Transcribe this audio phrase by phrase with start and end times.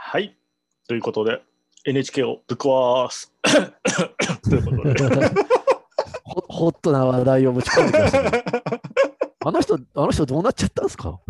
[0.00, 0.36] はい。
[0.86, 1.42] ということで、
[1.84, 3.34] NHK をぶっ壊す。
[4.48, 5.28] ということで。
[6.22, 8.44] ホホットな話題を持ち込んできましたね。
[9.44, 11.20] あの人、あの人どうなっちゃったんですか？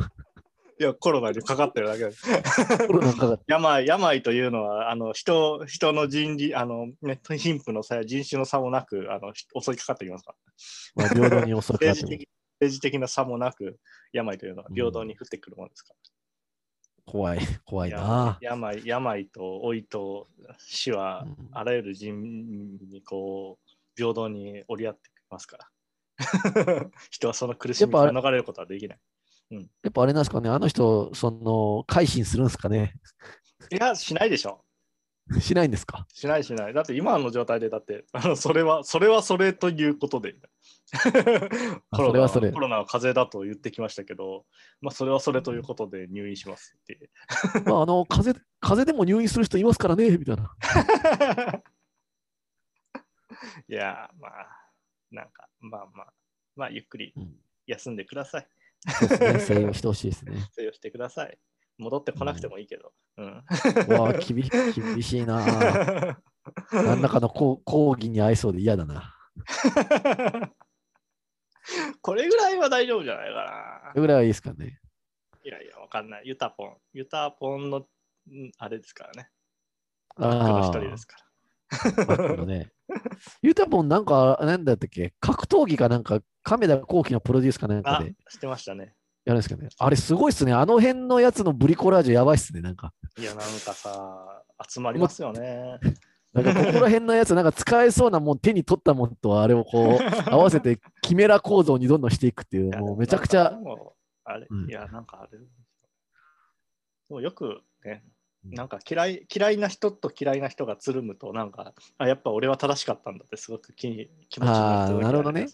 [0.78, 2.86] いや、コロナにかかってるだけです。
[2.86, 10.34] コロナかかって病病というのは、あの人人の人理、あのね、貧富の差や人種の差もなく、あのひ襲いかかってきますか
[10.94, 11.04] ら。
[11.04, 12.28] まあ、平等に襲いかかっても政治的
[12.60, 13.78] 政治的な差もなく、
[14.12, 16.17] 病というのは平等に降ってくるものですから。
[17.10, 18.38] 怖い、 怖いやな。
[18.40, 25.70] 病病と老いと死はうんあらゆる人にこう平等に折り合ってきますから
[27.10, 28.98] 人はその苦しみから逃れることはできない。
[29.50, 32.94] やっぱあれなんですかね、あの人、その、改心するんですかね。
[33.72, 34.62] いや、しないでしょ。
[35.40, 36.06] しないんですか？
[36.12, 36.72] しないしない。
[36.74, 40.34] だって今の状態でだってあのそれはそれはそれということで
[41.92, 44.46] コロナはそれコロナは風邪だと言ってきましたけど、
[44.80, 47.10] まあ、それはそれということで入院しますって。
[47.66, 50.54] まあ、あの、風邪、風邪でも入院する人いますからね、みたいな。
[53.68, 54.70] いや、まあ、
[55.10, 56.12] なんか、まあまあ、
[56.56, 58.48] まあ、ゆっくりうん休んでください。
[58.88, 60.32] そうですね、静養してほしいですね。
[60.52, 61.38] 静養してください。
[61.78, 62.92] 戻ってこなくてもいいけど。
[63.16, 63.44] うん。
[63.88, 65.40] うわあ、厳し厳しいな。
[66.72, 69.14] 何らかの講講義に合いそうで嫌だな。
[72.02, 74.80] これぐらいは大丈夫じゃないかそれぐらいはいいですかね。
[75.32, 75.40] な。
[75.44, 76.22] いやいや、わかんない。
[76.26, 76.76] ユタポン。
[76.92, 77.86] ユタポンの、ん
[78.58, 79.30] あれですからね。
[80.16, 82.44] あーバックの一人ですから。
[82.46, 82.72] ね。
[83.42, 85.14] ユタポンなんか、なんだったっけ？
[85.20, 88.94] 格闘技かなんか、亀田光輝のプロデュースかなんかあで、してましたね。
[89.28, 89.68] やるんですかね。
[89.78, 90.54] あれすごいっすね。
[90.54, 92.62] あの辺のやつのブリコラージュやばいっすね。
[92.62, 92.94] なんか。
[93.18, 95.78] いや、なんかさ、集まりますよね。
[96.32, 103.54] なんかここら辺のやつ、なんか使えそうなもん、手に取ったもんとあれをこう、 合わせてキメラ構造にどんどんしていくっていう、もうめちゃくちゃ
[104.24, 105.38] あれ、うんいや、なんかあれ。
[105.38, 105.44] で
[107.10, 108.02] もよくね、
[108.44, 115.46] なんか嫌い嫌いな人と嫌いな人がつるむと、なんか、あ、やっぱ俺は正しかったんだって、すごく気に気持ちになってあーなるほどね。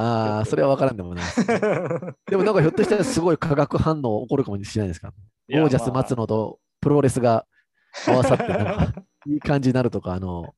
[0.00, 1.24] ああ、それは分からんでもない。
[2.26, 5.12] でもなんかひょっとしたらすごい化学反応起こるかもしれないですか。
[5.48, 7.46] ゴージャスまあ待つのとプロレスが
[8.06, 10.54] 合わさって、なんかいい感じになるとか、あの、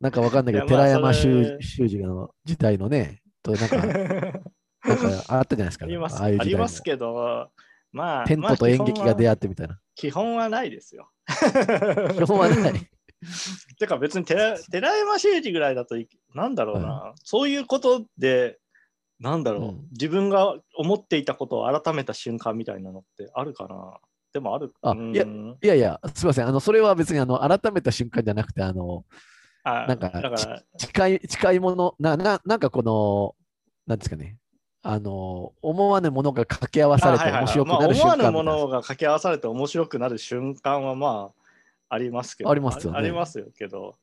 [0.00, 5.84] なんかわかんないけど、寺山修修二の時代のね、となんか、 なんかあったじゃないですか。
[5.84, 7.50] ありますああいう時代りますけど、
[7.92, 9.78] まあ、テントと演劇が出会っってみたいな。
[9.94, 11.10] 基本はないですよ。
[12.14, 12.72] 基本はない。
[13.78, 18.58] てか別に寺寺山修司ぐらいだといなんだろうな、そういうことで
[19.22, 19.88] なんだろう、うん。
[19.92, 23.98] 自分が思っていたことを改めた瞬間みたいなのってあるかな。
[24.32, 24.72] でもある。
[24.82, 25.14] あうん。
[25.14, 25.24] いや
[25.62, 26.48] いやいや、すみません。
[26.48, 29.04] あの、それは別にあの改めた瞬間じゃなくて、あの、
[29.62, 33.36] あなんかだから近い、近いもの、な、な、なんかこの、
[33.86, 34.38] なんですかね。
[34.82, 37.58] あの、思わぬものが掛け合わされてあはいはいはい。
[37.58, 38.38] 面白くなるまあ、瞬間みたいな。
[38.38, 41.30] 思わぬものが掛け合わされて面白くなる瞬間はま
[41.88, 42.50] あありますけど。
[42.50, 42.96] ありますよね。
[42.96, 43.94] あありますよけど。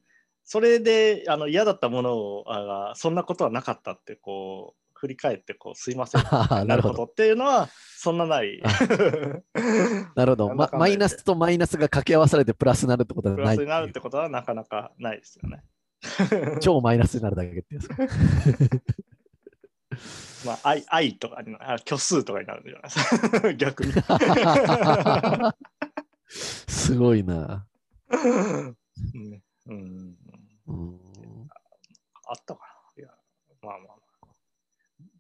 [0.46, 6.24] それであの嫌だったものをあそんなことはなかったってこう振り返ってこうすいません
[6.68, 7.06] なるほど。
[7.06, 8.62] っていうのはそんなない。
[10.16, 15.64] なるほど、まマイナスとマイナスが掛け合わされてプラスになるってことはプないっていうラスになるってことはなかなかないですよね。
[16.60, 17.90] 超マイナスになるだけってやつ。
[20.46, 23.94] まあ愛愛とかあ虚数とかになるんじゃないですか逆に。
[26.68, 27.66] すごいな。
[28.10, 28.76] うん
[29.68, 30.16] うん、
[30.68, 30.98] うん
[32.26, 32.62] あったか
[32.98, 33.04] な。
[33.04, 33.10] いや
[33.62, 33.99] まあまあ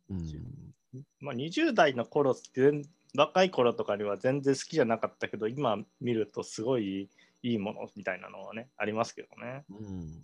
[0.09, 0.19] まあ。
[0.19, 2.83] うんまあ、20代の頃全
[3.15, 7.09] 若い頃とかには全然好きじゃなかったけど今見るとすごい
[7.43, 10.23] いいものみたいなのはねありますけどねうん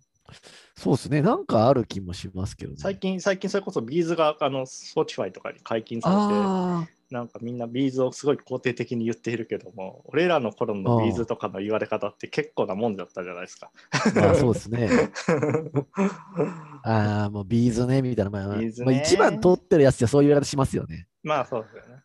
[0.75, 1.22] そうですね。
[1.22, 2.78] なんかある気もしますけどね。
[2.79, 13.71] 最近最近それこそ B'zがあの Spotify とかに解禁されてあなんかみんな B'zをすごい肯定的に言っているけども俺らの頃の B'zとかの言われ方って結構なもんだったじゃないですか。
[13.91, 14.89] あ、まあそうですね。
[16.83, 18.31] ああ、もう B'zね、みたいな。
[18.31, 21.07] まあ、 B'zねまあ、一番通ってるやつってそういう言い方しますよね。
[21.23, 22.03] まあそうですよね。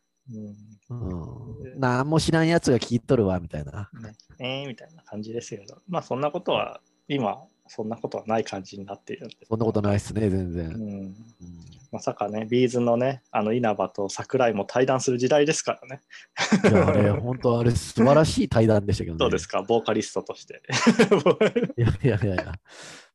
[0.90, 1.80] うん。
[1.80, 3.90] なんも知らんやつが聞いとるわ、みたいな。
[3.92, 11.14] うん、ねえーみたいな感じですけどまあそんなことは今そんなことはない感じになっているんでそんなことないっすね、全然。
[11.92, 16.00] まさかね、 B'zのね、あの稲葉と桜井も対談する時代ですからね。
[16.68, 19.18] いや、あれ、本当あれ、素晴らしい対談でしたけどね。
[19.18, 20.62] どうですか、ボーカリストとして。
[21.78, 22.54] いやいやいやいや。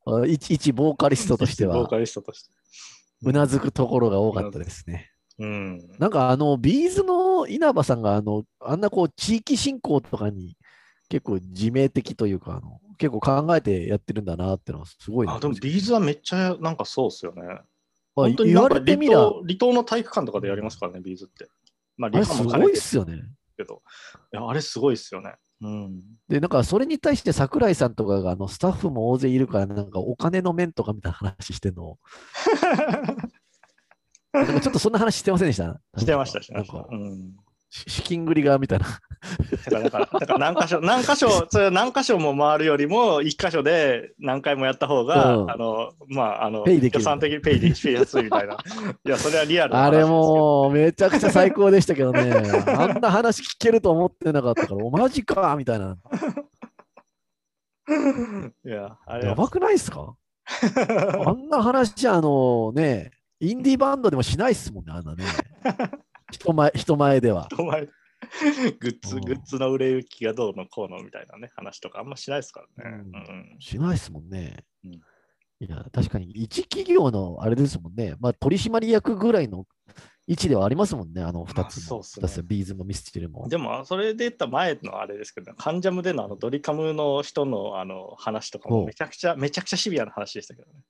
[0.06, 2.50] あ一一ボーカリストとしてはボーカ、リストとして。
[3.24, 5.10] うなずくところが多かったですね。
[5.38, 5.90] うん。
[5.98, 10.56] なんかあの、 B'zの稲葉さんが、あの、あんなこう、地域振興とかに
[11.10, 17.42] 結構自明的というか、あの結構考えてやってるんだなってのはすごいなあでも B'zはめっちゃなんかそうっすよね。
[17.48, 17.62] あ
[18.14, 21.48] 本当になんか離れてみりゃ、島離島の体育館とかでやりますからね、 B'zって。
[21.96, 23.22] まあ、リハすごいっも兼ねてるすよね。
[23.56, 23.82] けど、
[24.32, 25.34] いやあれすごいっすよね。
[25.60, 26.02] うん。
[26.28, 31.98] で、なんかそれに対して桜井さんとかがあのスタッフも大勢いるから、なんかお金の面とかみたいな話してんの。
[34.32, 35.80] なんかちょっとそんな話してませんでした？
[35.96, 36.74] してました、してました。
[36.74, 37.36] なんかうん。
[37.76, 38.86] し資金繰りがみたいな。
[39.70, 48.54] だから、だか何箇所、何箇所、それ何箇所も回るよりも、一箇所で何回もやった方が、うんあの、まあ、あの、予算的にペイでペイやすいみたいな。
[49.04, 52.32] いや、それはリアルなあれもうめちゃくちゃ最高でしたけどね。
[52.66, 55.96] あんな話聞けると思ってなかったから、おマジかみたいな。
[58.64, 60.14] いや、あれはやばくないっすか？
[61.26, 65.24] あんな話、あのね、インディーバンドでもしないっすもんね、あんなね。
[66.32, 67.48] 人前人前では。
[67.58, 67.90] お前、グ
[68.88, 72.96] ッズ、うんグッズの売れ行きがどうのこうのみたいなね、話とかあんましないですからね。
[72.96, 74.64] ううんしないっすもんね。
[74.84, 75.00] うん
[75.58, 78.14] いや、確かに一企業のあれですもんね。
[78.20, 79.66] まあ、取締役ぐらいの
[80.26, 82.02] 位置ではありますもんね、あの2つも。
[82.02, 83.48] そうっすねビーズもミスチルも。
[83.48, 90.80] でも、それで言った前のあれですけど、カンジャムでのあのドリカムの人のあの話とかもめちゃくちゃ、めちゃくちゃシビアな話でしたけどね。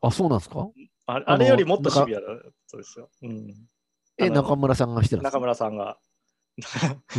[0.00, 0.68] あ、そうなんですか？
[1.06, 2.26] あれよりもっとシビアだ
[2.68, 3.10] そうですよ。
[3.22, 3.52] うん、
[4.18, 5.40] え、中村さんがして中か？
[5.40, 5.98] 村さんが。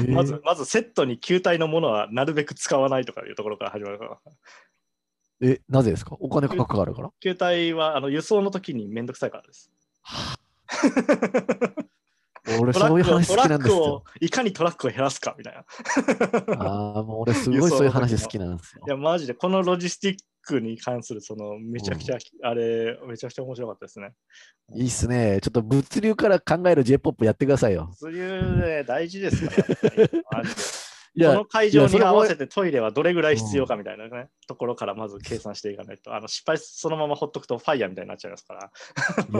[0.09, 4.19] まず、まずセットに球体のものはなるべく使わないとかいうところから始まるから。
[5.41, 6.17] え、なぜですか？
[6.19, 7.09] お金かかるから？
[7.21, 9.71] 球体はあの輸送の時にめんどくさいからです。
[12.59, 14.03] 俺、そういう話好きなんですよ。
[14.21, 15.65] いかにトラックを減らすかみたいな。
[16.57, 18.89] ああ、もう俺、すごいそういう話好きなんですよい。
[18.89, 24.13] や、マジで、このロジスティックに関する、その、めちゃくちゃ、あれ、めちゃくちゃ面白かったですね。
[24.75, 25.39] いいっすね。
[25.41, 27.91] ちょっと物流から考える J-POP やってくださいよ。
[28.01, 30.61] 物流ね、大事ですから、やっぱりマジで
[31.27, 38.71] この、会場に合わせてトイレはどれぐらい必要かみたいなね、ところからまず計算していかないと、あの失敗そのままほっとくとファイヤーみたいになっちゃいますから。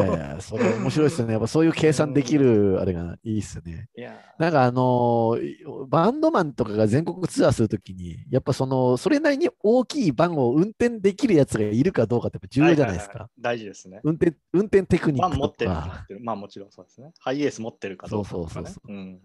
[0.04, 1.34] いやいや、それ面白いっすよね。
[1.34, 3.88] やっぱそういう計算できるあれがいいっすね。
[3.96, 13.14] いやなんかあのーバンドマンとかが全国ツアーするときに、やっぱその、それなりに大きいバンを運転できるやつがいるかどうかってやっぱ重要じゃないですか。
[13.14, 14.02] ははは大事ですね。
[14.04, 16.08] 運転、運転テクニックとまあ持ってる持かっ。
[16.08, 16.20] てる。
[16.22, 17.12] まあもちろんそうですね。
[17.20, 18.54] ハイエース持ってるかどうかとかね。
[18.54, 19.20] そうそうそううん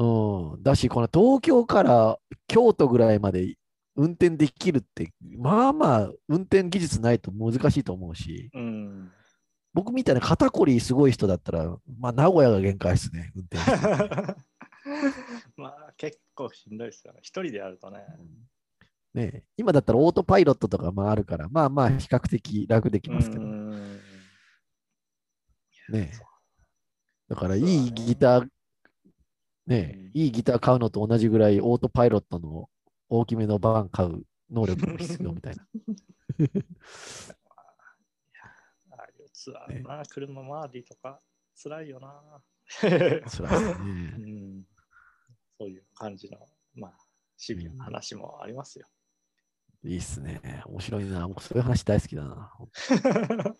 [0.00, 0.62] うん。
[0.62, 2.18] だし、この東京から
[2.48, 3.56] 京都ぐらいまで
[3.96, 9.12] 運転できるって、まあまあ、運転技術ないと難しいと思うし、うん。
[9.72, 13.58] 僕みたいな肩こりすごい人だったら、まあ、名古屋が限界ですね、運転。
[15.56, 17.20] まあ結構しんどいですよね。
[17.22, 18.04] 一人でやるとね。
[19.12, 24.00] ね、今だったらオートパイロットとかもあるから、まあまあ比較的楽できますけど、うん
[25.90, 26.12] ね。
[27.28, 28.48] だからいいギター、
[29.66, 32.68] ね、うんいいギター買うのと同じぐらいオートパイロットの
[33.08, 35.62] 大きめのバン買う能力も必要みたいな。
[38.90, 41.20] ああいうツアーな、車周りとか、
[41.62, 42.42] 辛いよな。
[42.66, 44.64] それはね うん
[45.58, 46.38] そういう感じの、
[46.74, 46.92] まあ、
[47.36, 48.86] シビアな話もありますよ。
[49.84, 50.40] いいっすね。
[50.66, 51.26] 面白いな。
[51.28, 52.52] 僕そういう話大好きだな。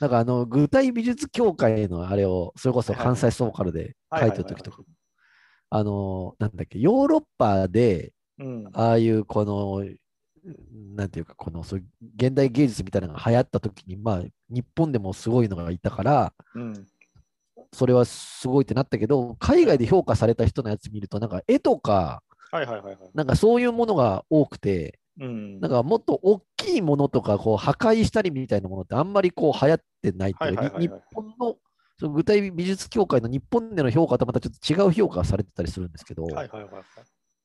[0.00, 4.82] なんかあの、具体美術協会のあれを、それこそ関西ソーカルで書いてる時とか、
[5.74, 9.82] あの、なんだっけ、ヨーロッパで、うん、ああいうこの、
[10.94, 11.82] なんていうか、このそう
[12.16, 16.86] 現代芸術みたいなのが流行った時に、まあ、日本でもすごいのがいたから、うん、
[17.72, 22.98] それはすごいってなったけど、海外で評価された人のやつ見ると、なんか絵とか、はいはいはいはい。
[23.14, 31.00] なんかそういうものが多くて、うん、なんかもっと大きいものとか、こう破壊したりみたいなものってあんまりこう流行ってないっていうか、はいはいはいはい。
[31.00, 31.56] 日本の
[31.98, 36.84] その具体美術協会の日本での評価とまたちょっと違う評価がされてたりするんですけど、はいはいはいはい。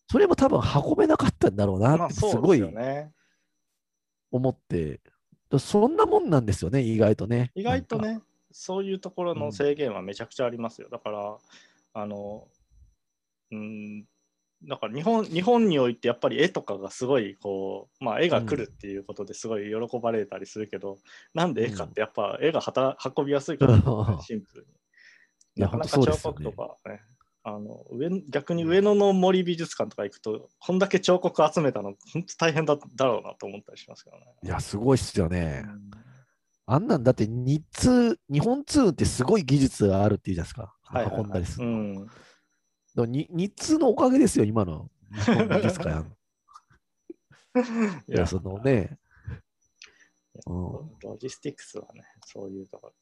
[0.09, 3.11] それも多分運べなかったんだろうなまあってすごいよね。
[4.31, 5.01] 思って、
[5.59, 7.51] そんなもんなんですよね、意外とね。
[7.55, 7.99] 意外と。
[7.99, 10.89] ね、そういうところの制限はめちゃくちゃありますよ。
[10.89, 11.37] だから、
[11.93, 12.47] あの、
[13.51, 14.05] うん、
[14.63, 20.97] だから日本日本においてやっぱり絵とかがすごいこう、まあ、絵が来るっていうことですごい喜ばれたりするけど、
[21.33, 23.81] なんで絵かってやっぱ絵がはた運びやすいから、うん
[24.21, 24.67] シンプルに。
[25.61, 27.01] なかなか彫刻とかね、
[27.43, 34.25] あの上逆に上野の森美術館とか行くと、こんだけ彫刻集めたの、本当大変だだろうなと思ったりしますけどね。
[34.43, 35.63] いや、すごいっすよね。
[35.65, 36.07] うん
[36.69, 40.75] あんなんだって日通、日本通ってすごい技術があるっていうじゃないですか。
[40.83, 41.65] はいはいはい運んだりする。
[41.65, 42.07] うん
[42.97, 46.09] だに日通のおかげですよ、今の日本美術館。
[48.07, 48.97] いや、そのね。
[50.45, 50.53] うん
[51.01, 52.93] ロジスティックスはね、そういうところ。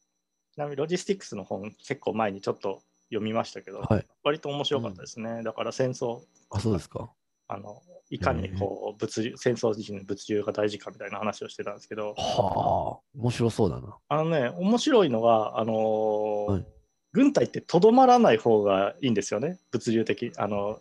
[0.54, 4.06] ちなみにロジスティックスの本、結構前にちょっと読みましたけど、はい。
[4.24, 5.44] 割と面白かったですね。
[5.44, 7.12] だから戦争、あ、そうですか。
[7.48, 13.98] あのいかにこう物流戦争時の物流が大事かみたいな話をしてたんですけど、はあ、面白そうだな。
[14.08, 16.66] あのね、面白いのが、あのーはい
[17.15, 20.34] 軍隊ってとどまらない方がいいんですよね、物流的。
[20.36, 20.79] あの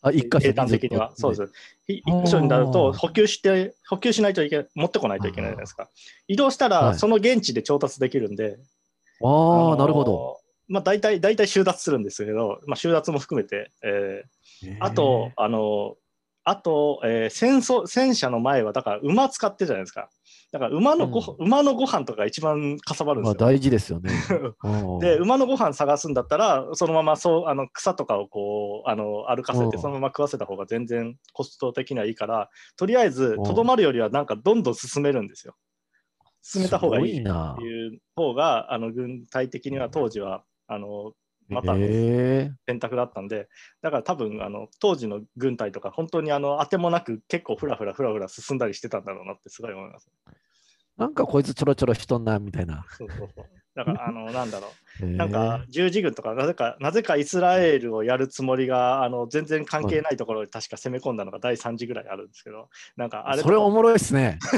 [0.00, 1.12] あ、一箇所的には。
[1.14, 1.52] そうです。
[1.86, 5.90] 一箇所になると補給して、補給しないといけない、持ってこないといけないじゃないですか。
[6.28, 8.58] 移動したら、はいその現地で調達できるんで、
[9.20, 10.38] あのあ、なるほど。。
[10.66, 15.96] まあ、大体、大体収奪するんですけど、まあ、収奪も含めて、えーあと、あの、
[16.44, 20.08] あと、えー戦争、戦車の前は、だから馬使ってるじゃないですか。
[20.52, 23.48] だから馬のご、馬のご飯とか一番かさばるんまあですよ。
[23.48, 24.10] 大事ですよね。
[25.00, 35.54] で、うん馬のご飯探すんだったら、そのままそうあの草とかをこうあの歩かせて、うんそのまま食わせた方が全然コスト的にはいいから、とりあえずうんとどまるよりはなんかどんどん進めるんですよ。
[36.42, 37.30] 進めた方がいいって。
[37.30, 41.12] いう方が、あの軍隊的には当時はあの
[41.52, 43.48] また選択だったんで、
[43.82, 50.10] だから多分あの当時の軍隊とか、本当にあの当てもなく結構ふらふらふらふら進んだりしてたんだろうなってすごい思います。
[50.96, 52.84] なんかこいつちょろちょろしとんな、みたいな。
[52.96, 54.70] そうそうそうだから、あの、なんだろう。
[55.06, 64.38] ななんか十字軍とかなぜかなぜかイスラエルをやるつもりがあの全然関係ないところに確か攻め込んだのが第3次ぐらいあるんですけどなんかあれそれおもろいっすね。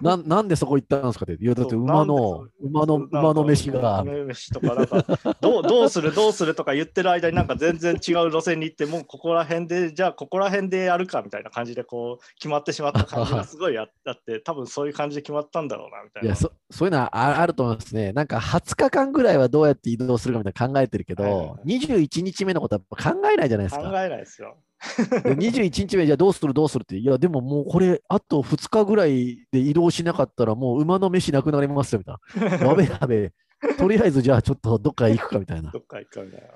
[0.00, 1.42] ななんでそこ行ったんですかって。
[1.42, 4.02] いや、だって馬の馬の、馬の飯が。
[4.02, 16.26] 馬の飯とかなんかどう どうするどうするとか言ってる間になんか全然違う路線に行ってもうここら辺でじゃあここら辺でやるかみたいな感じでこう決まってしまった感じがすごいあ あって多分そういう感じで決まったんだろうなみたいな。
[16.26, 18.12] いやそ、そういうのはああると思いますね。
[18.12, 23.90] なんか20日間ぐらいはどうやって移動するかみたいな考えてるけど、はいはいは21日目のことは考えないじゃないです考えか。
[23.90, 24.56] ないですよ。
[25.22, 26.96] で21日目、じゃあどうするどうするって。
[26.96, 32.18] いや、でももうこれ、あと2日ぐらいで移動しなかったら、もう馬の飯なくなりますよ、みた
[32.56, 32.66] いな。
[32.66, 33.32] やべやべ。
[33.76, 35.70] とりあえずじゃあちょっとどっか行くかみたいな。
[35.70, 36.46] どっか行くかみたいな。
[36.48, 36.52] ち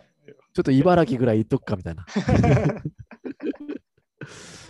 [0.58, 2.06] ょっと茨城ぐらい行っとくかみたいな。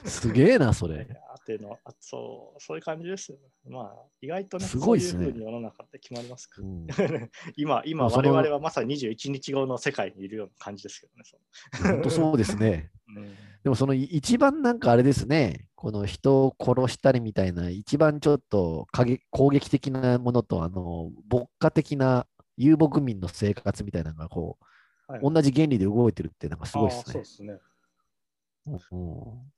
[0.04, 1.06] すげえな、それ。
[1.44, 3.44] あてのあそうそういう感じですよね。
[3.70, 6.86] まあ、意外とね、すごいっすねそういうふうに世の中って決まりますかうん
[7.56, 11.22] 今、今我々はまさに21日後の世界にいるような感じですけどね。
[11.24, 12.90] そ本当そうですね。
[13.16, 13.34] う うん
[13.64, 18.86] でもその一番なんかあれですね、この人を殺したりみたいな、一番ちょっと
[19.30, 22.26] 攻撃的なものと、あの、牧歌的な
[22.58, 27.04] 遊牧民の生活みたいなのが、こう、はい同じ原理で動いてるって、なんかすごいですね。
[27.04, 27.58] そうですね。
[28.66, 29.52] うん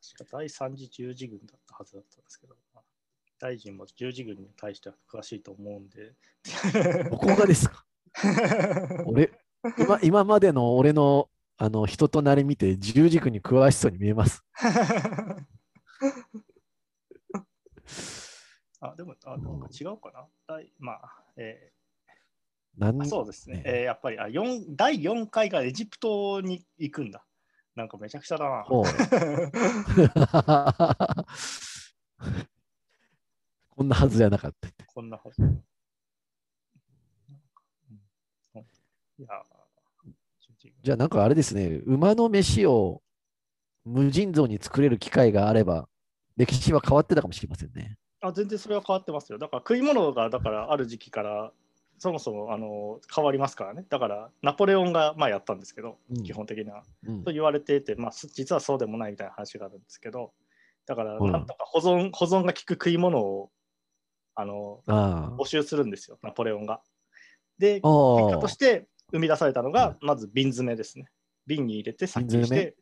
[0.00, 2.84] 確か第三次十字軍だったはずだったんですけど、まあ
[3.40, 6.14] 大臣も十字軍に対しては詳しいと思うんで。
[7.10, 7.84] どこがですか？
[9.06, 9.30] 俺
[9.78, 14.44] 今、今までの俺のあの人となり見て、十字軍に詳しそうに見えます。
[18.80, 20.26] あ、でも、あなんか違うかな？
[20.46, 21.78] 第まあ、えー
[23.00, 23.56] あそうですね。
[23.56, 27.24] ねえーやっぱりあ四第4回がエジプトに行くんだ。
[27.78, 28.66] なんかめちゃくちゃだな。
[33.70, 34.68] こんなはずじゃなかった。
[34.86, 35.40] こんなはず。
[35.40, 35.62] うん
[39.20, 39.28] いや、
[40.82, 43.00] じゃあなんかあれですね、馬の飯を
[43.84, 45.88] 無尽蔵に作れる機会があれば、
[46.36, 47.96] 歴史は変わってたかもしれませんね。
[48.20, 49.38] あ全然それは変わってますよ。
[49.38, 51.52] だから食い物がだからある時期から
[51.98, 53.84] そもそもあの変わりますからね。
[53.88, 56.84] だからナポレオンがまあやったんですけど、うん基本的には。
[57.06, 60.32] うんと言われていて、まあ、す実はそうでもないみたいな話があるんですけど、
[60.86, 63.50] だからうんなんとか保存,、保存が効く食い物を
[64.34, 66.80] あのあ募集するんですよ、ナポレオンが。
[67.58, 67.88] で、あ。
[68.20, 71.06] 結果とあして生み出されたのうがん、まず瓶詰めですね。
[71.46, 72.76] 瓶に入れて殺菌して、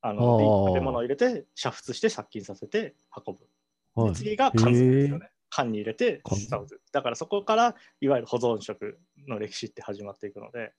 [0.00, 2.94] ああの食べ物を入れて、煮沸して殺菌させて
[3.26, 4.14] 運ぶ。
[4.14, 5.30] 次が缶詰ですよへね。
[5.50, 6.80] 缶に入れて缶詰使う。
[6.92, 10.72] だからそこからいわゆる保存食の歴史って始まっていくので、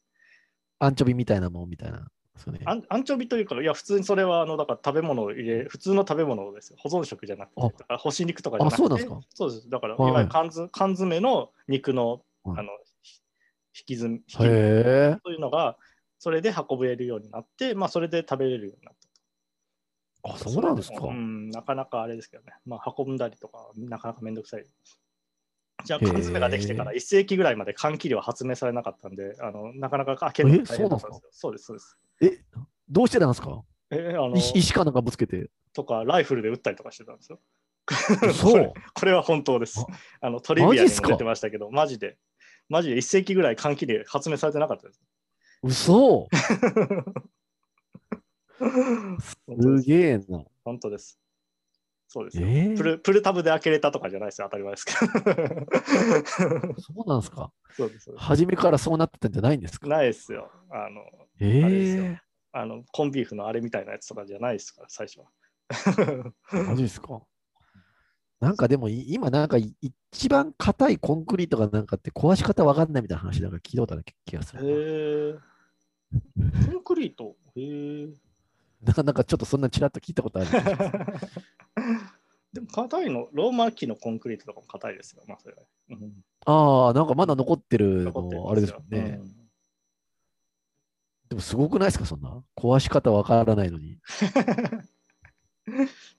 [0.79, 1.99] アンチョビみたいなもんみたいな。
[2.47, 6.77] ねアンアンチョビというか、いや、普通にそれはあのだから食べ物を入れ、普通の食べ物ですよ。
[6.79, 9.19] 保存食じゃなくて、あだから干し肉とかじゃなくて、あそうですか？
[9.33, 9.69] そうです。
[9.69, 12.69] だから、いはいわゆる缶詰缶詰の肉の,、はいあの
[13.01, 13.21] ひ
[13.81, 14.38] 引き詰め、引き。
[15.21, 15.77] というのが、
[16.17, 18.99] それで運べるようになって、まあ、それで食べれるようになった。
[20.23, 21.07] あ、そうなんですか。
[21.07, 22.53] うん、なかなかあれですけどね。
[22.65, 24.65] まあ、運んだりとか、なかなかめんどくさい。
[25.85, 31.29] じゃあ、缶詰ができてから1世紀ぐらいまで缶切りは発明されなかったんで、あのなかなか開けるのが大変だったんですよ。
[31.31, 31.97] そうです、そうです。
[32.21, 32.43] え、
[32.89, 33.61] どうしてたんですか？
[33.91, 35.49] えあの石石かなんかぶつけて。
[35.73, 37.39] とか、ライフルで撃ったりとかしてたんですよ。
[38.33, 38.73] そう。
[38.93, 39.79] これは本当です
[40.21, 40.27] あ。
[40.27, 42.17] あのトリビアにも出てましたけど、マジで。
[42.67, 45.01] マジで1世紀ぐらい缶切り発明されてなかったです。
[45.63, 46.27] 嘘
[49.21, 50.43] すすげえな。
[50.63, 51.19] 本当です。
[52.07, 52.47] そうですよ。
[52.47, 54.97] えプルプルタブで開けれたとかじゃないですよ、当たり前ですけど。
[56.81, 57.51] そうなんですか？
[57.77, 59.79] そうですそうで初めからそうなってたんじゃないんですす。
[59.79, 59.87] か？
[59.87, 60.51] ないですよ。
[60.71, 61.01] あの、
[61.39, 65.27] えあれですよえあのコンビーフのあれみたいなやつとかじゃないですから、最初は。
[66.51, 67.21] マジですか？
[68.39, 75.41] なんかでもい今なんかい一番硬いコンクリートがなんかって壊し方わかんないみたいな話なんか聞いたことある気がすへる
[76.11, 76.19] な。
[76.21, 77.35] ーコンクリート？
[77.55, 77.61] へ
[78.03, 78.07] え。
[78.81, 80.50] な なんかちょっとそんなちらっと聞いたことある。
[82.53, 85.63] でも硬いの、ローマ期のコンクリートとかも硬いですよ、まあそれは。
[85.89, 89.19] うんああ、なんかまだ残ってるの、あれですもんね。
[89.21, 89.36] うん
[91.29, 92.43] でもすごくないですか、そんな？
[92.57, 94.00] 壊し方わからないのに。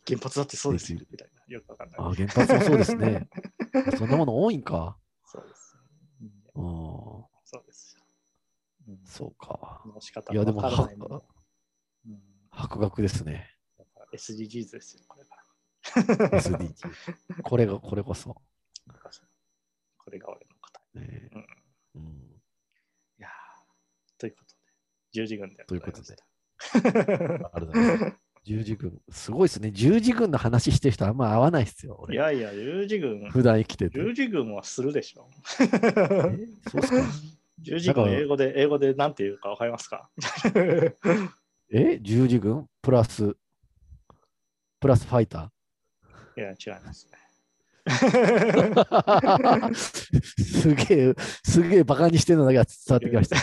[0.06, 1.42] 原発だってそうですよみたいな。
[1.48, 1.98] よくわかんない。
[1.98, 3.28] ああ、原発もそうですね。
[3.98, 4.96] そんなもの多いんか。
[5.24, 5.76] そうです。
[6.20, 6.32] うんうん、
[7.44, 8.04] そうですよ。
[8.86, 9.82] うんそうか。
[10.30, 11.22] いやでもわからないものは
[12.06, 12.22] うん
[12.70, 13.50] 博学ですね。
[14.14, 15.24] SDGs ですよ、これ
[16.30, 16.38] が。
[16.38, 16.72] SDG。
[17.42, 18.28] これが、これこそ。
[19.98, 21.30] これが俺の答ねえ。
[21.96, 22.40] うん、いうん、
[23.18, 24.56] やーということで、
[25.12, 26.16] 十字軍でということで。
[26.74, 28.16] ありがとうございます。
[28.44, 29.00] 十字軍。
[29.10, 29.72] すごいですね。
[29.72, 31.96] 十字軍の話してる人あんま合わないですよ。
[32.00, 33.98] 俺いやいや、十字軍、普段生きてて。
[33.98, 35.28] 十字軍はするでしょ。
[35.60, 35.64] え
[36.70, 37.02] そうっすか
[37.62, 40.08] 十字軍、英語で、英語でなんて言うかわかりますか？
[41.72, 42.00] え？
[42.00, 42.66] 十字軍？
[42.82, 43.36] プラス、
[44.80, 46.40] プラスファイター？
[46.40, 47.19] いや、違いますね。
[47.86, 53.36] ーすげえ、すげえバカにしてるのだけが伝わってきました。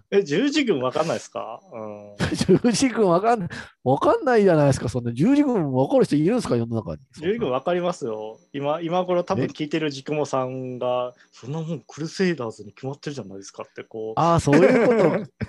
[0.10, 2.16] え、十字軍わかんないですか、うん、
[2.62, 3.48] 十字軍わかんない、
[3.84, 4.88] わかんないじゃないですか。
[4.88, 6.98] そんな十字軍わかる人いるんですか世の中に。
[7.20, 8.38] 十字軍わかりますよ。
[8.52, 15.00] 今、今頃多分聞いてるジクモさんが、そんなもんクルセイダーズに決まってるじゃないですかって、こう、ああ、そういうこと、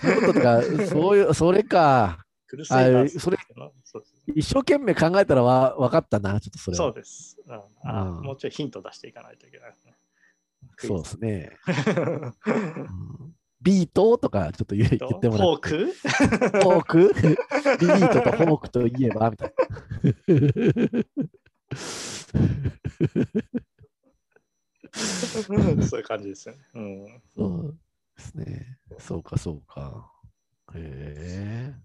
[0.02, 2.20] そういうこととか、そういう、それか。
[2.50, 3.38] クルセイダーズあそれ
[3.84, 6.84] そうです一生懸命考えたらわ分かったな、ちょっとそれは。
[6.86, 9.96] そうです、うんあうんもうちょいヒント出していかないといけないですね。
[10.78, 11.58] そうですね。
[13.62, 15.70] ビートとかちょっと言え言ってもらって。
[15.70, 15.86] フォーク？
[15.92, 17.14] フォーク？
[17.80, 19.54] ビートとフォークといえばみたい
[25.88, 26.62] そういう感じですよね。
[26.74, 27.12] うんな。
[27.36, 27.78] そう
[28.18, 28.80] ですね。
[28.98, 30.12] そうか、そうか。
[30.76, 31.76] へえ、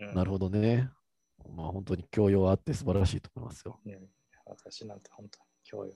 [0.00, 0.88] うんなるほどね。
[1.54, 3.78] まあ本当に教養あって素晴らしいと思いますよ。
[3.84, 3.98] ね
[4.46, 5.92] 私なんて本当に教養。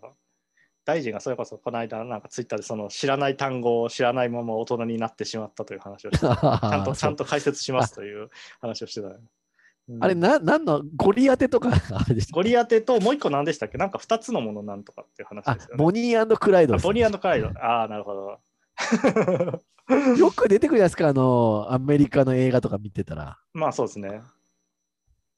[0.85, 9.15] 大臣がそれこそこの間なんかツイッターでその知らない単語を知らないまま大人になってしまったという話をして ちゃんとちゃんと解説しますという話をしてたよ。
[9.15, 9.29] うん
[10.01, 11.71] あれ、な、なんの、ゴリ当てとか、
[12.31, 13.79] ゴリ当てともう一個何でしたっけ？
[13.79, 15.77] なんか2つのものなんとかっていう話あですよ、ね。
[15.77, 17.49] ボニークライドボニークライド。
[17.49, 18.39] ああ、なるほど。
[20.19, 23.39] よく出てくるじゃないですか、あの、アメリカの映画とか見てたら。
[23.53, 24.23] まあそうですね。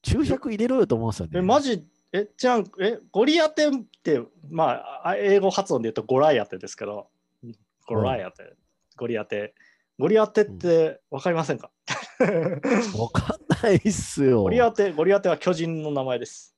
[0.01, 1.39] 注釈入れろよと思うんですよね。
[1.39, 3.71] え、マジ、え、じゃん、え、ゴリアテっ
[4.03, 7.07] て、まあ、あ英語発音で言うとゴライアテですけど、
[7.87, 8.55] ゴライアテ、
[8.97, 9.55] ゴリアテ。
[9.97, 11.71] ゴリアテってわかりませんか、
[12.97, 14.49] わかんないっすよゴ。
[14.49, 16.55] リアテ、ゴリアテは巨人の名前です。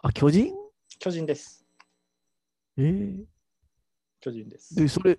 [0.00, 0.54] あ、巨人？
[0.98, 1.64] 巨人です。
[2.76, 3.24] えー
[4.20, 4.74] 巨人です。
[4.74, 5.18] で、それ、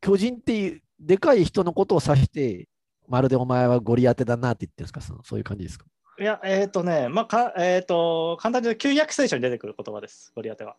[0.00, 2.68] 巨人っていう、でかい人のことを指して、
[3.08, 5.00] まるでお前はゴリ当てだなって言ってるんですか？
[5.00, 5.86] そのそういう感じですか？
[6.18, 10.76] いや、えっ、とね、まあ、かえっ、と、簡単に言うと旧約聖書に出てくる言葉です、ゴリアテは。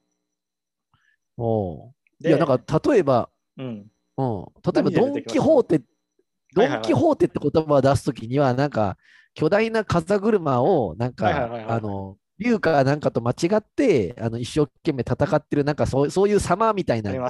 [1.37, 3.91] おういでや、なんか例えば、うん。
[4.17, 5.81] うん、例えばドン・キホーテ、
[6.53, 8.97] ドン・キホーテって言葉を出すときには、なんか
[9.33, 11.77] 巨大な風車を、なんか、はいはいはいはい。
[11.77, 17.17] あの、竜かなんかと間違って、あの一生懸命戦ってる、なんかそうそういう様みたいなの。
[17.17, 17.23] 例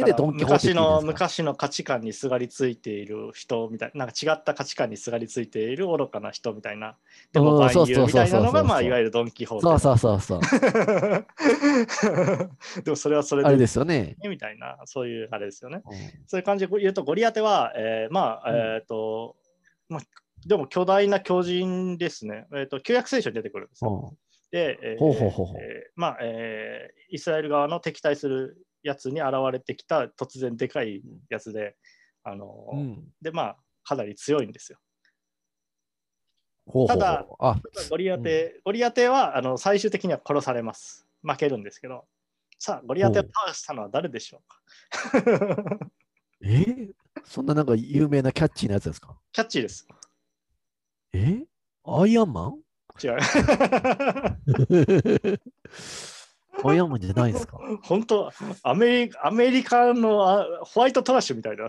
[0.00, 6.96] えでドン・キホーテの昔の価値観にすがりついている人みたいな、なんか違った価値観にすがりついている愚かな人みたいな、
[7.32, 9.66] でも万うんそうそう有みたいなのが、まあ、いわゆるドン・キホーテ。
[9.80, 10.40] そうそうそうそう。
[12.84, 14.16] でもそれはそれであれですよね。
[14.28, 15.82] みたいな、そういうあれですよね。
[15.84, 19.36] うんそういう感じで言うと、ゴリアテは、えーまあ、うんえっ、と、
[19.88, 20.00] まあ、
[20.46, 22.46] でも巨大な巨人ですね。
[22.54, 24.14] えっ、と、旧約聖書に出てくるんですよ。
[24.54, 24.98] うん
[25.58, 31.76] で、まあ、えーイスラエル側の敵対するやつに現れてきた突然でかいやつで、
[32.22, 33.04] あのーうん。
[33.22, 34.78] で、まあ、かなり強いんですよ。
[36.66, 36.98] ほうほうほう。
[36.98, 41.06] ただあ、ゴリアテ、ゴリアテはあの最終的には殺されます。
[41.22, 42.06] 負けるんですけど、
[42.58, 45.78] さあ、ゴリアテを倒したのは誰でしょうか？
[46.42, 46.46] え？
[46.48, 46.92] ー
[47.24, 49.16] そんななんか有名なキャッチーなやつですか？
[49.32, 49.86] キャッチーです。
[51.12, 51.44] え？
[51.84, 52.63] アイアンマン？
[53.02, 53.18] 違う。
[56.66, 61.68] アイアンマンじゃないですか本当アメリアメリカのあホワイトトラッシュみたいな。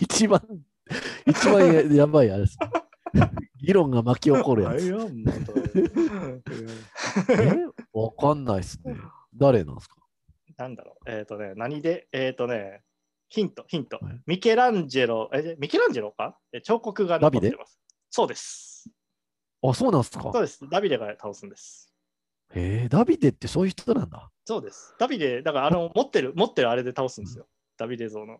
[0.00, 0.40] 一番、
[1.26, 2.58] 一番ややばいあれです。
[3.60, 4.92] 議論が巻き起こるやつ。
[7.92, 8.96] わかんないっすね。
[9.36, 9.96] 誰なんですか
[10.56, 11.10] なんだろう。
[11.10, 12.82] えっ、とね、何で、えっ、とね、
[13.28, 14.20] ヒント、ヒントはい。
[14.26, 16.38] ミケランジェロ、え、ミケランジェロか？
[16.52, 17.80] え彫刻が残ってます。
[18.10, 18.88] そうです。
[19.62, 20.30] あ、そうなんですか？
[20.32, 20.68] そうです。
[20.70, 21.92] ダビデが倒すんです。
[22.54, 24.30] へえ、ダビデってそういう人なんだ。
[24.44, 24.94] そうです。
[24.98, 27.46] ダビデ、だからあの持ってる、持ってるあれで倒すんですよ。
[27.76, 28.38] ダビデ像の。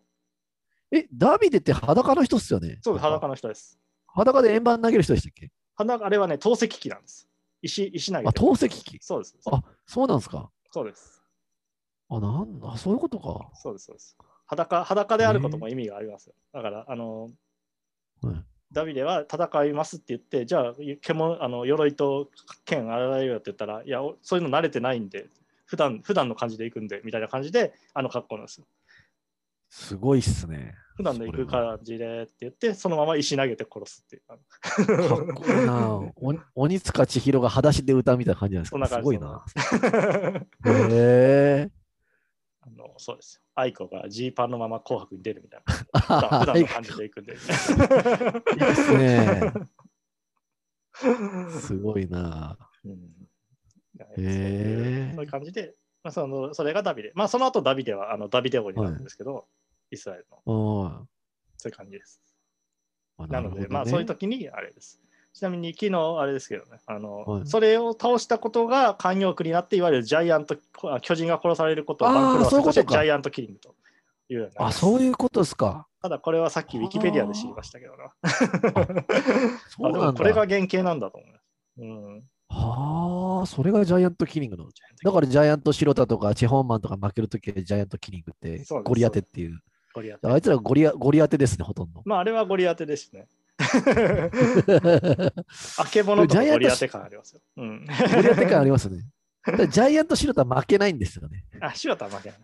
[0.91, 2.79] え、ダビデって裸の人っすよね？
[2.81, 3.29] そうです、裸の。
[3.29, 3.79] の人です。
[4.07, 5.51] 裸で円盤投げる人でしたっけ？
[5.75, 7.27] 裸あれはね、投石機なんです。
[7.61, 8.99] 石石投げあ、て投石機。
[9.01, 9.35] そうです。
[9.51, 10.51] あ、そうなんですか。
[10.71, 11.23] そうです。
[12.07, 13.49] あ、なんだ、そういうことか。
[13.55, 14.15] そうです、そうです。
[14.47, 16.35] 裸裸であることも意味がありますよ。
[16.53, 17.29] だから、あの、
[18.21, 18.35] はい
[18.71, 22.29] ダビデは戦いますって言って、じゃあ、獣あの鎧と
[22.65, 25.27] 剣洗えよって言ったら、いや、おそういうの慣れてないんで、
[25.65, 28.65] 普段普段の感じで行くんで、みたいな感じで、あの格好なんですよ。
[29.69, 30.73] すごいっすね。
[30.97, 34.23] 普段で行く感じでって言って、そのまま石投げて殺すっていう。
[34.27, 35.89] かっこいいな。
[36.15, 38.73] お鬼塚千尋が裸足で歌うみたいな感じなんですか？
[38.73, 39.45] そんな感じすごいな。
[40.65, 41.71] へえ。
[42.67, 43.41] あのそうですよ。
[43.55, 45.61] 愛子がジーパンのまま紅白に出るみたい
[45.93, 46.39] な。
[46.39, 47.33] 普段の感じで行くんで。
[47.35, 49.53] いいですね。
[51.59, 52.57] すごいな。
[52.83, 53.25] うん
[54.17, 55.73] へーそういう感じで、
[56.03, 57.11] まあ、そのそれがダビデ。
[57.15, 59.47] まあ、その後ダビデはあのダビデ王になるんですけど、
[59.91, 60.41] イスラエルの。
[60.45, 61.09] うん。
[61.57, 62.21] そういう感じです。
[63.17, 65.01] あなので、まあ、そういう時にあれです。
[65.35, 73.75] ちなみに昨日あれですけどね、あのはいそれを倒したことが慣用句になって、いわゆるジャイアント、あ巨人が殺されることをあー番狂わせとしてジャイアントキリングと
[74.29, 75.87] いうあ、そういうことですか。
[76.01, 78.13] ただこれはさっきウィキペディアで知りましたけどな。
[79.91, 81.43] でもこれが原型なんだと思います。
[81.79, 84.69] うん、はあ、それがジャイアントキリングの。
[85.03, 89.59] だからジャイアント白田とかチェホンマンとか負けるときはジャイアントキリングってゴリ当てっていう。
[89.93, 92.01] ゴリアテあいつらゴリアゴリ当てですね、ほとんど。
[92.05, 93.27] まああれはゴリ当てですね。
[95.77, 97.41] あけぼのとかゴリ当て感ありますよ。
[97.57, 97.91] うん、ゴ
[98.21, 99.03] リ当て感ありますね。
[99.45, 101.45] だからジャイアント白田負けないんですよね。
[101.61, 102.39] あ、白田は負けない。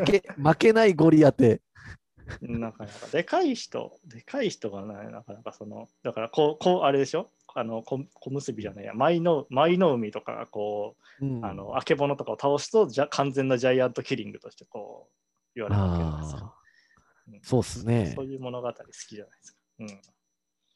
[0.00, 1.60] 負け 負けないゴリ当て。
[2.40, 7.28] なかなかでかい人、でかい人がない、なかなかその、だからこう、こうあれでしょ？
[7.56, 15.14] あの小小結びじゃないや、舞の舞の海とかがこうんう、あの、あけぼのとかを倒すとじゃ、完全なジャイアントキリングとしてこう、
[15.54, 16.38] 言われるわけですよ。
[16.40, 16.54] あ
[17.28, 18.26] うんーそうっすねそう。
[18.26, 19.58] いう物語好きじゃないですか。
[19.78, 19.86] うん。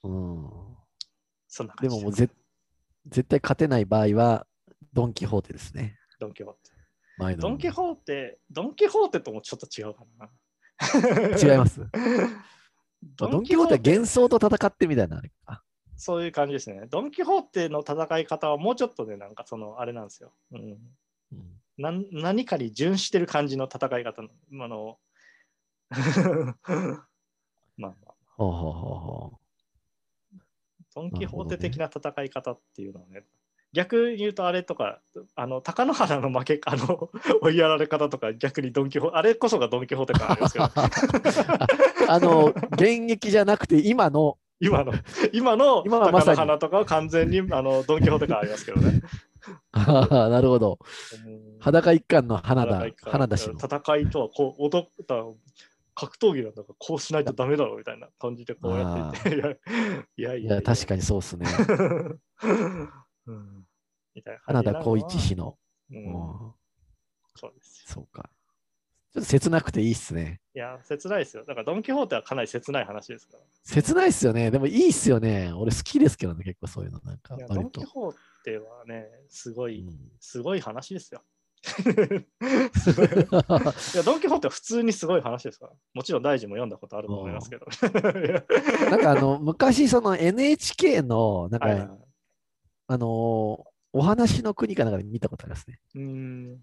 [0.05, 0.51] うん、
[1.49, 2.31] そんな感じでももうぜ
[3.07, 4.47] 絶対勝てない場合は
[4.93, 5.99] ドン・キホーテですね。
[6.21, 6.71] ドン・キホーテ。
[7.19, 10.29] 前のドン・キホーテ、ドン・キホーテともちょっと違うかな。
[11.37, 11.81] 違います。
[13.17, 15.23] ド ドン・キホーテは幻想と戦ってみたいな。
[15.97, 16.87] そういう感じですね。
[16.89, 20.33] ドン・キホーテの戦い方はもうちょっとね、なんかその、あれなんですよ。
[20.53, 20.61] うん、
[21.33, 24.31] うんなん何かに準してる感じの戦い方の、
[24.65, 24.99] あの、
[27.77, 28.08] まあ
[28.39, 29.39] まあ、ほうほうほうほ
[30.95, 33.25] ドン・キホーテ的な戦い方っていうのはね、
[33.73, 35.01] 逆に言うとあれとか、
[35.35, 37.11] あの、貴乃花の負け、 あの、
[37.43, 40.71] 追いやられ方とか逆にドン・キホーテ、あれこそがドン・キホーテ感ありますけど、う。
[42.09, 44.93] あの、現役じゃなくて今の、今の、
[45.33, 49.03] 今の貴乃花とかは完全にあのドン・キホーテ感ありますけどね。
[49.73, 50.79] なるほど。
[51.25, 51.59] うん。
[51.61, 53.55] 裸一貫の花田花田氏の。
[53.55, 55.15] 戦いとはこう踊った
[55.99, 59.59] 格闘技なんだからこうしないとダメだろうみたいな感じでこうやって いて
[60.17, 61.45] いやいや確かにそうっすね。
[63.27, 63.67] うん
[64.15, 65.59] みたいな花田光一氏の。
[67.35, 68.31] そうですよそうか。
[69.13, 70.41] ちょっと切なくていいっすね。
[70.55, 74.53] いや切ないですよだからドン・キホーテはかなり切ない話ですから切ないっすよね。
[74.53, 75.53] でもいいっすよね。
[75.53, 77.01] 俺好きですけどね、結構そういうの。
[77.01, 77.85] なんかドン・キ。
[77.85, 81.25] ホーテはねすごい、うんすごい話ですよ
[81.59, 82.15] い。
[83.95, 85.73] いやドン・キホーテは普通にすごい話ですから。
[85.95, 87.67] もちろん大臣も読んだことあると思いますけど。
[88.91, 91.89] なんかあの、昔その NHK の、なんか、はいはい。
[91.89, 91.99] はい
[92.91, 95.81] あのーお話の国かなんかで見たことありますね。
[95.95, 96.59] うーん。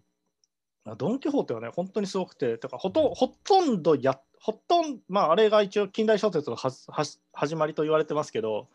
[0.86, 7.03] あドン・キホーテはね、本当にすごくて、てかほとほとんどや、ほとんど、まあ、あれが一応近代小説のはは
[7.34, 8.67] 始まりと言われてますけど、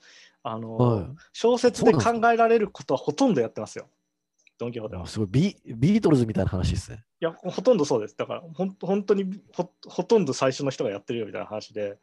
[0.43, 1.07] あのはい。
[1.33, 3.87] 小説で考えられることはほとんどやってますよ、
[4.61, 5.07] ドン・キホーテは。
[5.07, 7.03] すごいビ、ビートルズみたいな話ですね。
[7.21, 8.17] や、ほとんどそうです。
[8.17, 11.99] だから、ほん本当にほほとんど最初の人がやってるよみたいな話で、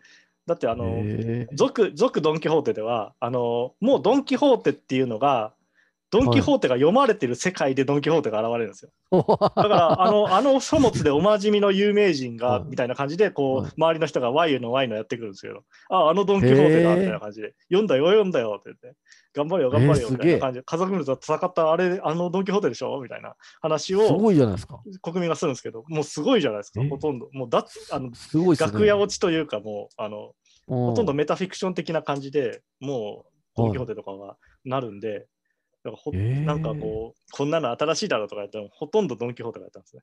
[0.47, 5.53] だって、あの、へー続、続ドン・キホーテでは、あの、もうドン・キホーテっていうのが、
[6.09, 8.91] ドン・キホーテが読まれてる世界でドン・キホーテが現れるんですよ。
[9.11, 12.63] だから、あの、あの書物でおなじみの有名人が、はい。
[12.69, 13.71] みたいな感じで、こう、はい。
[13.77, 18.97] 周りの人が Y の Y のやってくるんですけど、あ、あのドン・キホーテだ、みたいな感じで、読んだよ、読んだよ、って言って、
[19.33, 24.79] 頑張れよ、頑張れよ、えーみたいな感じで、家族ムルと戦った、あれ、あのドン・キホーテでしょみたいな話すをごいじゃないですか。
[25.01, 26.89] 国民がするんですけど、もうすごいじゃないですか、えー。
[26.89, 27.27] ほとんど。
[27.33, 28.71] もうだあの、すごいですね。
[28.71, 30.31] 楽屋落ちというか、もう、あの、
[30.67, 35.27] ほほとんどメタフィクション的な感じでもう、ドン・キホーテとかがなるんで、
[35.89, 40.01] だからほへーなんかこう、こんなの新しいだろうとか言っても、ほとんどドン・キホーテがやったんですね。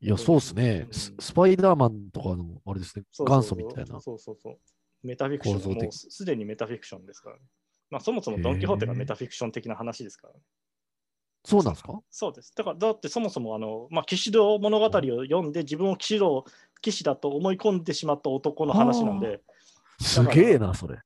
[0.00, 0.90] いや、そうですねう。
[0.90, 3.98] んススパイダーマンとかの、あれですね、そうそう元祖みたいな。
[4.00, 4.58] そうそうそう。
[5.02, 7.42] メタフィクション、もうすすでにメタフィクションですからね。
[7.90, 10.40] まあ、そもそもドン・キホーテがメタフィクション的な話ですからね。
[11.46, 11.98] そうなんですか？
[12.10, 12.54] そうです。
[12.54, 16.44] だから、だってそもそも、あの、まあ、騎士道物語を読んで、自分を騎士道、
[16.82, 19.40] 騎士だと思い込んでしまった男の話なんで、
[20.00, 20.98] すげえな、それ。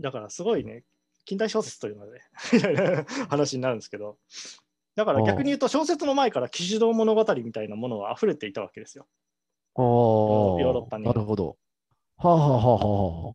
[0.00, 0.84] だからすごいね、
[1.24, 2.20] 近代小説というので
[3.28, 4.18] 話になるんですけど、
[4.94, 9.06] だから逆に言うと、小説の前から騎士道物語みたいなものは溢れていたわけですよ。
[9.76, 11.56] ああ、ヨーロッパになるほど。
[12.18, 13.34] はあ、はあはあはあはあ、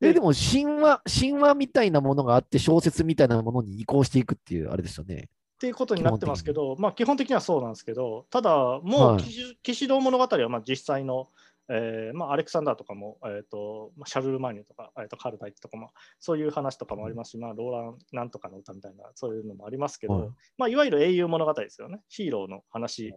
[0.00, 5.28] え、でも神話、神話みたいなものがあって、小説みたいなものに移行していくっていう、あれですよね。
[5.54, 9.18] っていうことになってますけど、まあ、基本的にはそうなんですけど、ただ、もう
[9.62, 11.28] 騎士道物語はまあ実際の、
[11.70, 17.30] えーまあ、アレクサンダーとかも、えーとまあ、シャルルマーニュとか、えー、とカルダイとかも、そういう話とかもあります。
[17.30, 20.28] し、まあ、ローランなんとかの歌みたいな、そういうのもありますけど、はい。
[20.28, 23.14] いまあ、いわゆる英雄物語ですよね、ヒーローの話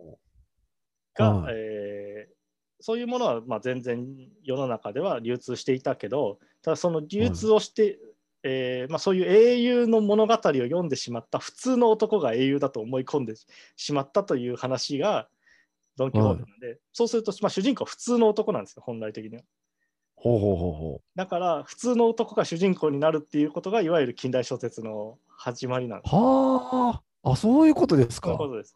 [1.14, 1.54] が、はい。
[1.56, 2.38] えー
[2.80, 4.06] そういうものはまあ全然
[4.44, 7.98] 世の中では流通していたけど、ただその流通をして、
[8.44, 13.34] えーまあ、そういう英雄の物語を読んでしまった普通の男が英雄だと思い込んで
[13.76, 15.28] しまったという話が
[15.98, 19.44] ドン・キホーテなんで、そうすると、まあ、主人公は普通の男なんですよ、本来的には。
[20.16, 26.14] ほうほうほうほだから、普通の男が主人公になるっていうことが、いわゆる近代小説の始まりなんです。
[26.14, 26.16] う。
[26.16, 28.30] はあ、あ、そういうことですか。
[28.30, 28.76] そういうことです。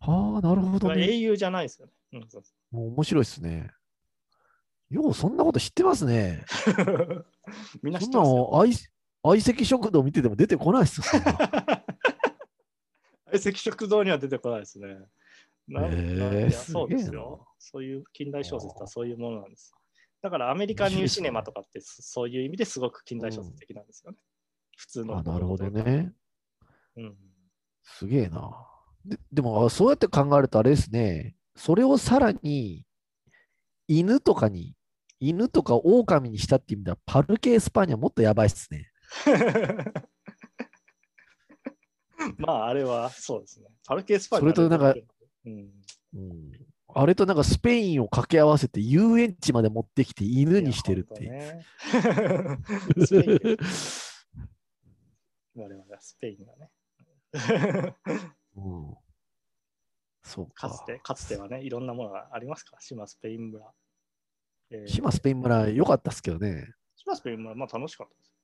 [0.00, 1.06] はあ、なるほどね。
[1.08, 1.92] 英雄じゃないですよね。
[2.14, 3.70] うんそうもう面白いですね。
[4.90, 6.44] よう、そんなこと知ってますね。
[7.82, 8.50] みんな知ってますよ。
[8.52, 8.74] の相
[9.22, 11.00] 相席食堂見てても出てこないっす
[13.26, 14.98] 相席食堂には出てこないですね。
[15.68, 17.46] なんへーそうですなよ。
[17.58, 19.72] そういう近代小説はそういうものなんです。
[20.22, 24.18] だからアメリカニューシネマとかってそそういう意味ですごく近代小説的なんですよね。
[24.76, 25.18] 普通の。
[25.18, 25.70] あ、なるほど。
[25.70, 26.12] ね。
[26.96, 27.16] うん。
[27.82, 28.66] すげえな。
[29.04, 31.36] ででも、あそうやって考えるとあれですね。
[31.56, 32.84] それをさらに
[33.86, 34.74] 犬とかに、
[35.20, 38.90] 犬とか狼にしたって意味では、パルケ・エスパーニャもっとやばいっすね。
[42.38, 43.68] まあ、あれはそうですね。
[43.86, 44.94] パルケ・スパイそれとなんか、
[45.46, 45.70] うん、
[46.14, 46.52] うん、
[46.94, 51.30] あれとなんかスペインを掛け合わせて遊園地まで持ってきて犬にしてるっていう。
[51.30, 51.64] ね
[53.04, 53.58] スペイン
[55.56, 56.70] 我々はスペインがね。
[58.56, 58.96] うん、
[60.22, 60.68] そうか。
[60.68, 63.72] かつて、かつてはね、いろんなものがありますから、島スペイン村。
[64.70, 66.72] えー島スペイン村良かったっすけどね。
[66.96, 68.34] 島スペイン村、まあ楽しかったです。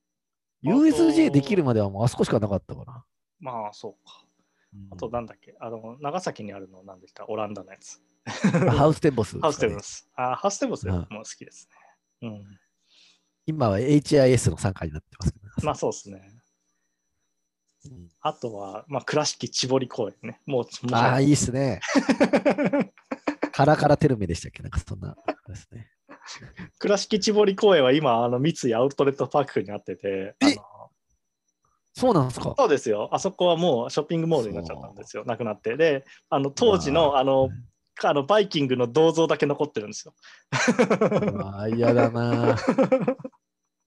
[0.63, 3.05] USJ できるまではもうあそこしかなかったから。
[3.41, 4.27] まあ、そうか。
[4.75, 7.29] うんあと、なんだっけ、あの、長崎にあるの、なんでした？
[7.29, 8.01] オランダのやつ。
[8.77, 10.09] ハウステンボスね、ハウステンボス。
[10.15, 11.69] あ、ハウステンボスうんも好きです
[12.23, 12.29] ね。
[12.29, 12.45] うん。
[13.47, 15.53] 今は HIS の参加になってますけど、ね。
[15.65, 16.21] まあ、そうですね。
[17.87, 20.41] うんあとは、まあ、倉敷千堀公園ね。
[20.45, 21.81] もう、ああ、いいっすね。
[23.53, 24.63] カラカラテルメでしたっけ？
[24.63, 25.17] なんかそんな。
[25.49, 25.91] ですね。
[26.79, 30.63] 倉敷千堀公園は今、あの三井アウトレットパークになってて、あえの
[31.95, 32.55] そうなんですか？
[32.57, 33.09] そうですよ。
[33.13, 35.25] あそこはもうショッピングモールになっちゃったんですよ。
[35.25, 35.77] なくなって。
[35.77, 37.49] で、あの当時のあの
[38.03, 40.15] あのバイキングの銅像だけ残ってるんですよ。
[41.33, 42.57] うわ嫌だな。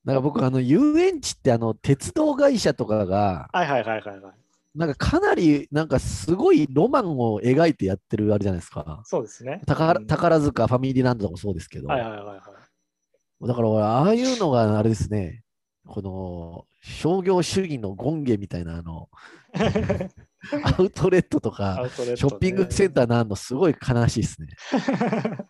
[0.06, 4.34] なんか僕、あの、遊園地って、あの、鉄道会社とかが、はいはいはいはいはい。
[4.76, 9.02] なんかかなり、なんかすごいロマンを描いてやってるあれじゃないですか。
[9.06, 9.62] そうですね。
[9.66, 13.48] 宝うん宝塚、ファミリーランドもそうですけど、はいはいはいはい。
[13.48, 15.42] だから俺、ああいうのがあれですね、
[15.88, 19.10] この商業主義の権下みたいなあの、
[20.64, 24.50] アウトレットとアか、ねショッピングセンターなんのすごい悲しいですね。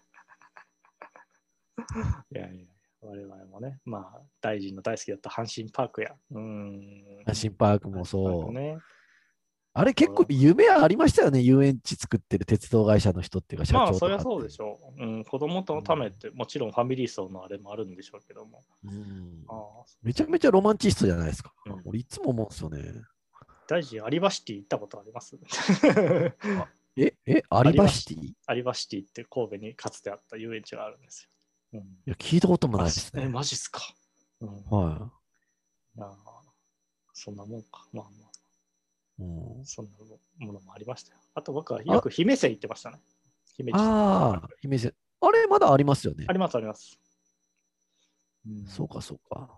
[2.31, 2.65] いやいや、
[3.01, 6.15] 我々もね、まあ、大臣の大好きだった阪神パークや。
[6.29, 7.23] うん。
[7.25, 8.53] 阪神パークもそう。
[8.53, 8.77] ね。
[9.75, 14.65] あれ結構夢ありましたよね、遊園地作ってる鉄道会社の人っていうか、社長まあ、そりゃそうでしょ。
[14.67, 15.03] ょう。
[15.03, 18.63] うん、子供のためって、もちろんファミリー層のあれもあるんでしょうけども。
[18.83, 21.53] うんああめちゃめちゃロマンチストじゃないですか。
[21.65, 23.01] うん俺いつも思うんですよね。
[23.67, 25.37] 大臣、アリバシティ行ったことあります？
[26.95, 28.23] え、え、アリバシティ？
[28.25, 31.27] いアリバシティって神戸にかつてあった遊園地があるんです
[31.73, 31.79] よ。
[31.81, 33.29] うん、や、聞いたこともないですえ、ね。
[33.29, 33.81] マジっすか。
[34.41, 35.11] うん、は
[35.97, 36.13] ああ
[37.13, 37.87] そんなもんか。
[37.93, 38.31] まあまあ、
[39.63, 39.91] そんな
[40.39, 41.19] ものもありましたよ。
[41.35, 42.99] あと僕はよく姫線行ってましたね。
[43.55, 44.93] 姫路ああ、姫路。
[45.21, 46.33] あれ、まだありますよねあ。
[46.33, 46.99] りますあります。
[48.47, 49.49] うんそうか、そうか。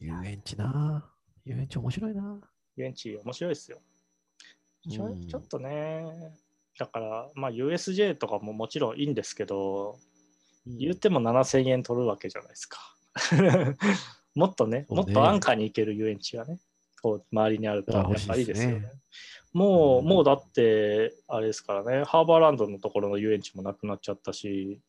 [0.00, 1.08] 遊園地な。
[1.44, 2.40] 遊園地面白いな。
[2.76, 3.78] 遊園地面白いですよ。
[4.90, 6.04] ちょうんちょっとね、
[6.78, 9.98] だから、まあ USJ とかももちろんいいんですけど、
[10.66, 12.80] 言っても7000円取るわけじゃないですか。
[14.34, 16.58] もっとね、ねもっと安価に行ける遊園地がね、
[17.04, 18.74] こう周りにあるとやっぱりいいですよね。
[18.80, 18.86] ね
[19.52, 24.80] もう、うんもうだって、あれですからね、ハーバーランドのところの遊園地もなくなっちゃったし、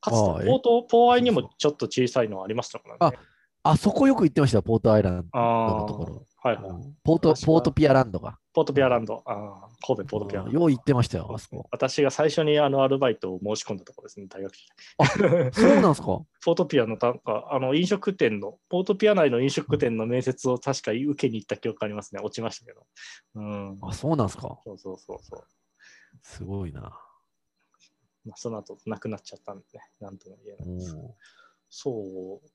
[0.00, 3.18] かつてポート、ポーアイにもちょっと小さいのありましたからね。
[3.64, 6.26] あそこよく行ってました、ポートアイランドあのところ。
[6.42, 6.94] はいはい。
[7.04, 8.38] ポート、ポートピアランドが。
[8.56, 9.22] ポートピアランド。
[9.26, 10.58] ああ、神戸ポートピアランド。
[10.58, 11.68] よう行ってましたよ、あそこ。
[11.70, 14.66] 私が最初にあのアルバイトを申し込んだところですね、大学時
[14.96, 15.52] 代。
[15.52, 16.06] そうなんですか？
[16.42, 22.22] ポートピアのなんかあの飲食店の、ポートピア内の飲食店の面接を確か受けに行った記憶ありますね。
[22.22, 22.86] 落ちましたけど。
[23.34, 23.78] うん。
[23.82, 24.58] あ、そうなんですか？
[24.64, 25.44] そうそうそうそう。
[26.22, 26.80] すごいな。
[26.80, 30.96] まあ、その後亡くなっちゃったんでね、なんとも言えないです。
[30.96, 31.14] お
[31.68, 32.46] そう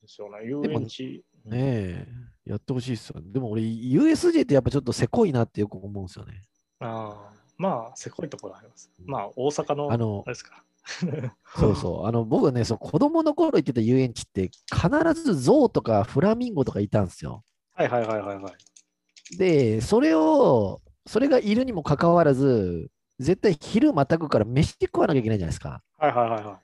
[0.00, 1.22] ですよね、遊園地。
[1.46, 2.06] ーねえ、
[2.44, 3.26] やってほしいっすよね。
[3.32, 6.42] でも俺、USJ ってやっぱちょっとせこいなってよく思うんですよね。
[6.80, 8.90] ああ、まあ、せこいところあります。
[9.06, 10.62] まあ、大阪の、あのですか。
[11.56, 12.06] そうそう。
[12.06, 17.42] あの、僕ね、そう子供の頃行ってた遊園地って、必ずゾウとかフラミンゴとかいたんですよ。
[17.72, 19.36] はいはいはいはいはい。
[19.38, 25.82] で、それを、それがいるにもかかわらず、絶対昼またぐから飯食わなきゃいけないじゃないですか。
[25.98, 26.60] はいはいはいは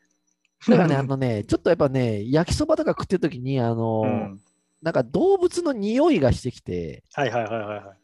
[0.66, 0.70] い。
[0.70, 4.40] だからね、あのね、ちょっとやっぱね、焼きそばとか食ってる時に、あの、うん、
[4.82, 7.96] なんか動物の匂いがしてきて、はいはいはいはいはい。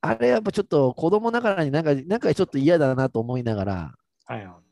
[0.00, 3.94] あれやっぱちょっと子供ながらになんか、なんかちょっと嫌だなと思いながら、
[4.26, 4.64] はいはい。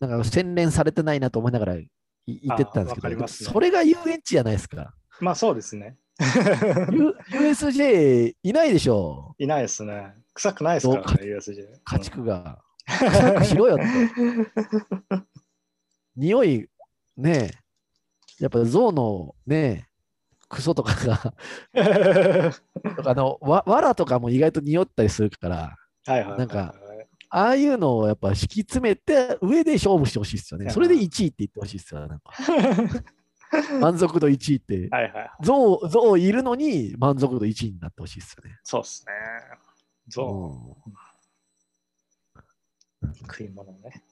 [0.00, 1.88] なんか洗練されてないなと思いながらい
[2.26, 4.94] 行ってったんですけど、ねそれが遊園地じゃないですか。
[5.20, 5.96] まあそうですね。
[7.30, 10.14] USJ いないでしょ、いないですね。
[10.34, 11.66] 臭くないですかね、USJ。
[11.84, 12.58] 家畜が。
[12.86, 13.84] 臭くしろよって。
[16.16, 16.68] 匂い、
[17.16, 17.50] ね
[18.40, 19.87] え、やっぱ象のね、
[20.48, 21.34] クソとかが、
[22.96, 26.38] とかあのわ、わらとかも意外と匂ったりするから、はいはい。
[26.38, 26.74] なんか
[27.30, 30.70] ああいうのをやっぱ敷き詰めて、上で勝負してほしいですよね。
[30.70, 32.06] それで1位って言ってほしいですよ。
[32.06, 32.32] なんか
[33.80, 34.88] 満足度1位って。
[34.90, 35.30] はいはい。
[35.42, 38.58] 象、象いるのに満足度1位になってほしいですよね。
[38.62, 39.12] そうですね。
[40.08, 40.94] そう、うん
[43.20, 44.02] 食い物ね。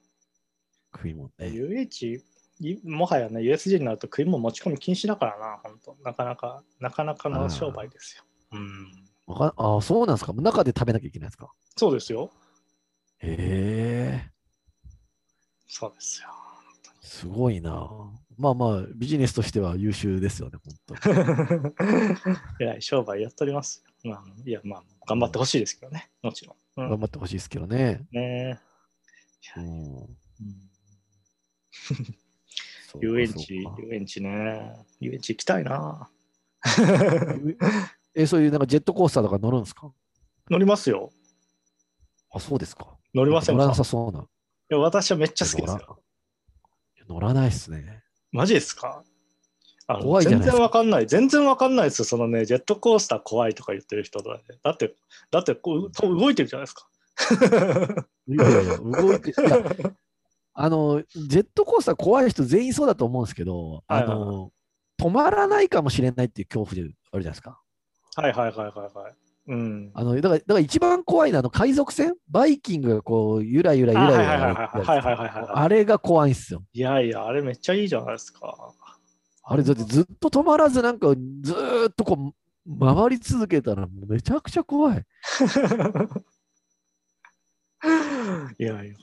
[0.94, 1.48] 食い物ね。
[1.48, 2.22] UH、い
[2.84, 8.24] もはやね、USJ になると食い物持ち込み禁止だからな、本当なかなか、なかなかの商売ですよ。
[8.52, 9.06] うん。
[9.28, 10.32] ああ、そうなんですか。
[10.32, 11.52] 中で食べなきゃいけないですか？
[11.76, 12.30] そうですよ。
[13.18, 13.36] へ
[14.28, 14.30] え、
[15.66, 16.28] そうですよ。
[17.02, 17.88] すごいな。
[18.36, 21.12] まあまあ、ビジネスとしては優秀ですよね、本当
[21.64, 21.74] に。
[22.60, 24.10] えらい商売やっておりますよ。
[24.10, 26.56] まあ、いや、まあ、頑張ってほしいですけどね、もちろん。
[26.82, 28.06] うん頑張ってほしいですけどね。
[28.12, 28.60] ね
[29.56, 30.12] うんううか
[33.00, 34.72] 遊園地遊園地ね。
[35.00, 36.08] 遊園地行きたいな。
[38.14, 39.92] え、そういうなんかジェットコースターとか乗るんですか？
[40.50, 41.10] 乗りますよ。
[42.30, 42.96] あ、そうですか。
[43.14, 44.20] 乗りません乗らかなさそうな。
[44.20, 44.24] い
[44.70, 46.02] や私はめっちゃ好きですよ。
[47.08, 48.02] 乗らないっすね。
[48.32, 49.02] マジですか？
[49.88, 51.06] あの怖いじゃないですか全然わかんない。
[51.06, 52.04] 全然わかんないですよ。
[52.04, 54.96] そのね、ジェットコースター怖いとか言ってる人だ,、ね、だって、
[55.30, 56.88] だってこう動いてるじゃないですか。
[58.26, 59.62] いやいやいや、動いて、いや、
[60.58, 64.50] あの、ジェットコースター怖い人全員そうだと思うんですけど、あの、
[64.98, 67.60] 止まらないかもしれないっていう恐怖であるじゃないですか。
[68.16, 69.14] はいはいはいはいはい。
[69.48, 78.74] うん、あのだからだから一番怖いのはあの海賊船バイキングがこうゆらゆらゆらゆらあれが怖いんですよいやいやあれめっちゃいいじゃないですか
[79.44, 81.54] あれだってずっと止まらずなんかず
[81.90, 82.32] っとこ
[82.66, 85.04] う回り続けたらめちゃくちゃ怖い
[88.58, 88.94] い やいや、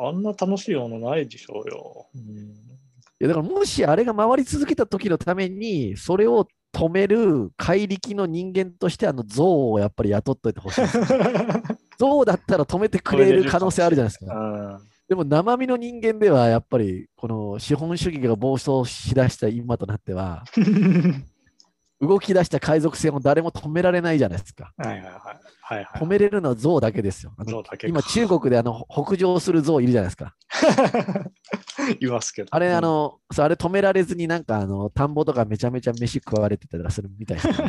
[0.00, 2.06] あんな楽しいものないでしょうよ。
[2.14, 2.54] うん、い
[3.20, 10.82] やだからもしあれが回り続けた時のために、それを止める怪力の人間として、あの象をやっぱり雇っといてほしい。
[11.98, 14.34] 象だったら止めてくれる可能性あるじゃないですか。
[14.34, 20.44] うんでも生身の人間ではやっぱりこの資本主義が暴走しだした今となっては、
[22.00, 24.72] 動き出した海賊船を誰も止められないじゃないですか。
[24.76, 25.12] はいはいはい。
[25.60, 27.32] はいはい、止めれるのは象だけですよ。
[27.86, 30.34] 今中国であの北上する象いるじゃないですか。
[32.00, 32.48] いますけど。
[32.50, 37.62] あれ、あの、そうあれ止められずになんかあの田んぼとかめちゃめちゃ飯食われてたりとかするみたいですけど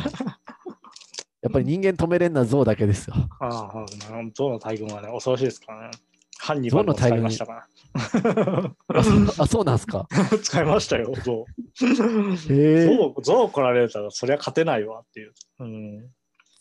[1.42, 3.14] やっぱり人間止めれるのは象だけですよ。
[3.40, 3.86] ああ、
[4.32, 5.90] 象の大群はね、恐ろしいですからね。
[6.40, 7.68] ハンニバルも使いましたか
[9.38, 10.08] あそうなんですか。
[10.10, 10.38] ら。
[10.40, 11.44] 使いましたよ、象。
[12.48, 12.86] へえ。
[12.86, 15.34] 象、象来られたらそりゃ勝てないわっていう。
[15.58, 16.10] うん、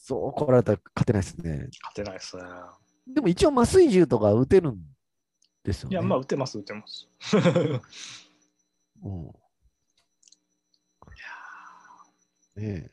[0.01, 1.69] そう来られたら勝てないですね。
[1.81, 2.43] 勝てないですね。
[3.07, 4.81] でも一応麻酔銃とか撃てるん
[5.63, 5.93] ですよね。
[5.93, 7.07] いや、まあ、打てます、打てます。
[9.01, 9.27] うん、
[12.61, 12.91] ね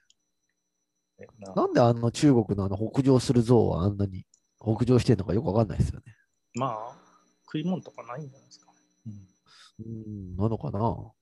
[1.19, 4.25] えななんであの中国のあの北上する象はあんなに
[4.61, 6.16] 北上してるのかよくわかんないですよね。
[6.57, 6.97] まあ、
[7.45, 8.73] 食い物とかないんじゃないですか。
[9.07, 9.27] うん
[9.79, 11.13] うん、なのかな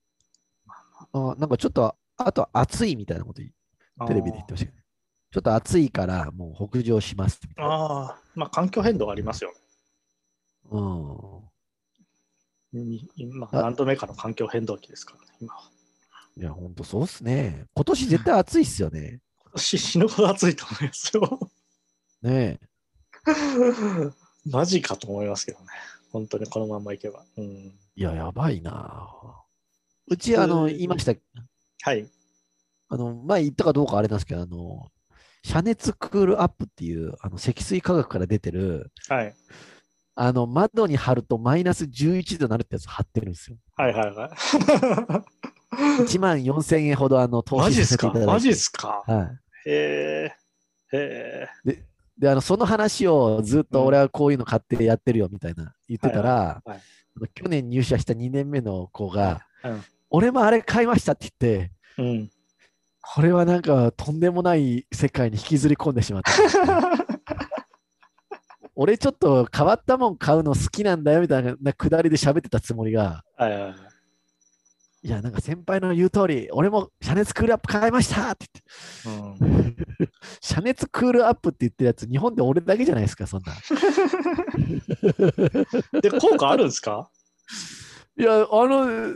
[1.11, 3.41] あなんかちょっと、あと暑いみたいなこと
[4.07, 4.83] テレビで言ってましたけどね。
[5.31, 7.71] ちょっと暑いからもう北上しますみたいな。
[7.73, 9.57] ああ、まあ環境変動ありますよね。
[10.71, 10.79] う
[12.79, 12.85] ん。
[12.87, 15.69] に今、あ何度目かの環境変動期ですからね、今は。
[16.37, 17.65] いや、ほんとそうっすね。
[17.73, 19.19] 今年絶対暑いっすよね。
[19.57, 21.51] し死ぬほど暑いと思いますよ。
[22.21, 22.59] ね
[24.45, 25.65] マジかと思いますけどね。
[26.11, 27.23] 本当にこのままいけば。
[27.37, 29.09] うん、いや、やばいな。
[30.07, 31.13] うち、あの、言いました、
[31.81, 32.07] はい。
[32.89, 34.91] あの、前言ったかどうかあれなんですけど、あの、
[35.43, 39.35] 遮熱クールアップっていう、あの、積水化学から出てる、はい。
[40.15, 43.57] あの、窓に貼るとマイナス11度になるってやつ貼ってるんですよ。
[43.75, 44.29] はいはいはい。
[46.03, 48.33] 1万4000円ほど、あの、投マ資ジっすかさせていただいて。
[48.33, 49.03] マジっすか？
[49.05, 49.23] は
[49.65, 49.69] い。
[49.69, 50.35] へえ。
[50.93, 51.47] へえ。
[51.65, 51.85] で、
[52.23, 56.81] あの、その話をずっと俺はこういうの買ってやってるよみたいな言ってたら、はいはい
[57.17, 62.29] あの去年入社した2年目の子が、うん俺もあれ買いましたって言って、うん。
[63.01, 66.31] これはなんかとんでもない世界に引きずり込んでしまった。
[68.75, 73.73] 俺ちょっと変わったもん買うの好きなんだよみたいななくだりで喋ってたつもりが、はいはいはい。
[75.05, 78.47] いや、なんか先輩の言う通り、俺も遮熱クールアップ買いましたって
[79.05, 79.85] うん言って、
[80.41, 83.53] 遮熱クールアップって言ってるやつ、日本で俺だけじゃないですか、そんな。
[86.01, 87.09] で、効果あるんですか？
[88.17, 89.15] いや、あの、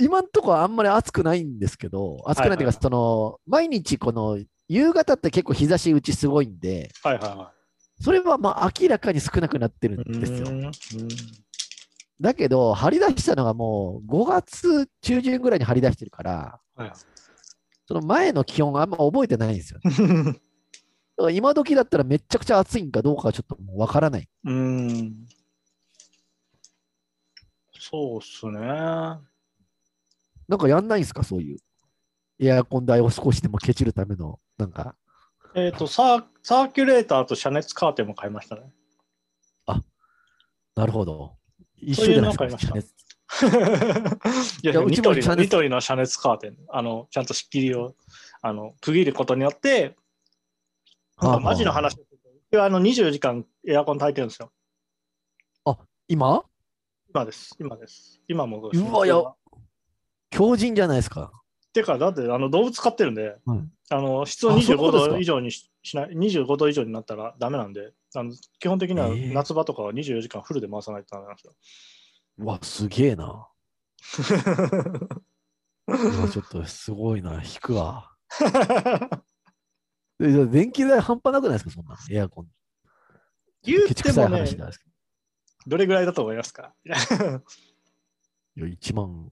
[0.00, 7.52] 今んとこあんまり暑くないんですけど、暑くないっていうか、その、毎日この、夕方って結構日差しうちすごいんで、はいはいは
[8.00, 9.98] それはまあ明らかに少なくなってるい。
[10.16, 10.48] んですよ。
[12.22, 16.92] うんだけど、張り出したのがもう5月中旬ぐらいに張り出してるから、はい
[17.88, 19.80] その前の気温あんま覚えてないんですよ。
[19.84, 20.36] だか
[21.18, 24.28] ら今時だったらめちゃくちゃ暑いんかどうかはちょっともうわからない。
[24.44, 25.26] うん。
[27.78, 28.60] そうっすね。
[28.62, 29.20] な
[30.56, 31.58] んかやんないんですか、そういう。
[32.38, 34.96] エアコン代を少しでもケチるための、なんか。
[35.54, 38.72] えっ、とサー、サーキュレーターと遮熱カーテンも買いましたね。
[40.74, 41.36] なるほど。
[41.82, 42.38] 一そういう緒じゃないのですか。
[42.38, 42.92] 買いました遮熱
[44.62, 47.94] いやいやうニトリの、ニトリの遮熱カーテン、あの、ちゃんと仕切りを、
[48.42, 49.96] あの、区切ることによって、
[51.20, 54.52] なんかマジの話をすると、うちはあの24時間エアコン炊いてるんですよ。
[56.08, 56.44] 今？
[57.14, 57.56] 今です。
[57.58, 58.20] 今です。
[58.28, 59.22] 今もうわや
[60.30, 61.30] 強靭じゃないですか。
[61.72, 65.14] てか、だってあの動物飼ってるんで、うんあの室温あそういうこ25とですか？
[65.14, 71.54] 度以上にししない、25度以上になったらダメなんで、あの基本的にはえー夏場とかは24時間フルで回さないとダメなんですよ。
[72.38, 73.48] うわ、すげえな。
[76.32, 77.42] ちょっとすごいな。
[77.42, 78.10] 引くわ。
[80.18, 81.96] 電気代半端なくないですか、そんな。
[82.10, 82.48] エアコン。
[83.64, 84.70] 言っケチくさいてもね、
[85.66, 86.74] どれぐらいだと思いますか？
[86.84, 86.92] ど。
[86.92, 89.30] いや、1万。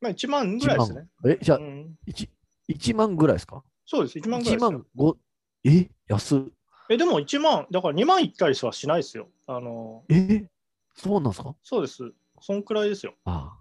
[0.00, 1.08] まあ1万ぐらいですね。
[1.26, 2.28] え、じゃあう、ん、1,
[2.68, 3.62] 1万ぐらいですか？
[3.86, 5.16] そうです、1万ぐらい1ですよ万5、
[5.64, 5.90] え？
[6.06, 6.42] 安っ
[6.90, 9.28] え、でも1万、だから2万1回はしないですよ。
[9.46, 10.44] あの、え
[10.96, 11.54] そうなんですか？
[11.62, 12.12] そうです。
[12.40, 13.14] そんくらいですよ。
[13.24, 13.56] あ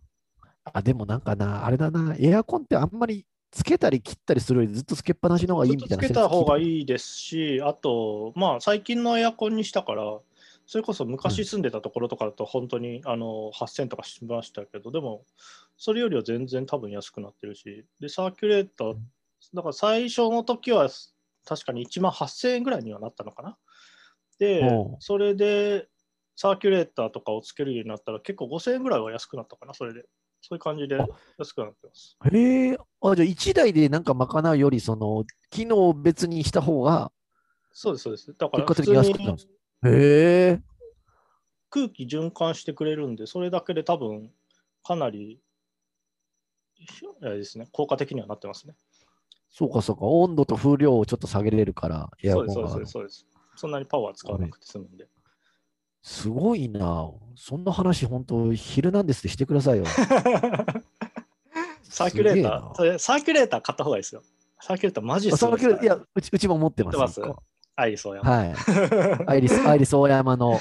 [0.65, 6.63] ああ、でもなんかな、あれだな、エアコンってあんまりつけたり切ったりするよりずっとつけっぱなしの方がいいみたいなけた方がい。
[6.63, 10.19] いいですし、あと、まあ、最近のエアコンにしたから、
[10.65, 15.23] それこそ昔住んでたところとかだと、本当に、あの8000とかしましたけど、でも、
[15.77, 18.95] それよりは全然多分安くなってるし、で、サーキュレーター、
[19.53, 20.89] だから最初の時は
[21.49, 23.57] 確かに1万8000円ぐらいにはなったのかな。
[24.37, 24.61] で
[24.99, 25.87] それで、
[26.35, 30.03] サーキュレーターとかをつけるようになったら、結構5000円ぐらいは安くなったかな、それで。
[30.41, 31.07] そういう感じであ
[31.39, 32.17] 安くなってます。
[32.31, 37.11] へえ、あ、じゃあ1台でなんか賄うより、その、機能を別にした方が、
[37.73, 38.33] そうです、そうです。
[38.37, 40.61] だから結果的にに安くなるんですへえ、
[41.71, 44.31] 空気循環してくれるんで、それだけで多分
[44.83, 45.41] かなり
[47.21, 48.75] あれですね、効果的にはなってますね。
[49.49, 53.25] そうかそうか、温度と風量をちょっと下げれるから、エアそうです、コンがそうです、そうです。
[53.55, 55.07] そんなにパワー使わなくて済むんで。
[56.01, 57.11] すごいな。
[57.35, 59.85] そんな話、本当、ヒルナンデスでしてくださいよ。
[61.83, 64.21] サーキュレーター、それサーキュレーター買った方がいいですよ。
[64.61, 67.21] サーキュレーターマジですサーキュレいや、うちうちも持ってます。
[67.75, 68.53] アイリスオーヤはい。
[69.27, 70.59] アイリス、 アイリス大山の、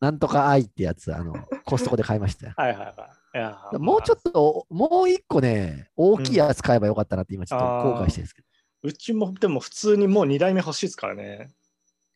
[0.00, 1.34] なんとかアイってやつ、あの、
[1.64, 2.52] コストコで買いましたよ。
[2.56, 2.94] はいはいはい。
[3.78, 8.48] もうちょっと、もう一個ね、大きいやつ買えばよかったなって今ちょっと後悔してるんですけど。
[8.82, 11.50] うちもでも普通にもう2台目欲しいですからね。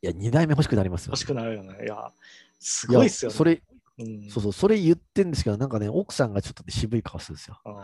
[0.02, 1.84] いや、2台目欲しくなりますよ、欲しくなるよね。
[1.84, 2.12] いや、
[2.60, 3.36] すごいっすよね。
[3.36, 3.62] それ、
[3.98, 7.60] うん、そうそう、それ言ってんですけど、なんかね、奥さんがちょっとね渋い顔するんですよ。
[7.64, 7.74] うん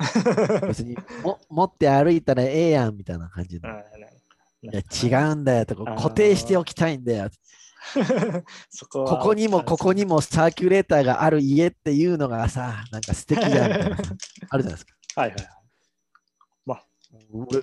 [0.66, 3.68] 別に、も持って歩いたらええやんみたいな感じで。
[4.62, 7.30] いや、違うんだよとか、固定しておきたいんだよ。
[8.68, 13.72] そこはここにもここにもサーキュレーターがある家っていうのがさ、なんか素敵じゃん。
[13.72, 14.94] あるじゃないですか。
[15.16, 15.60] はいはいはい。
[17.32, 17.62] 俺、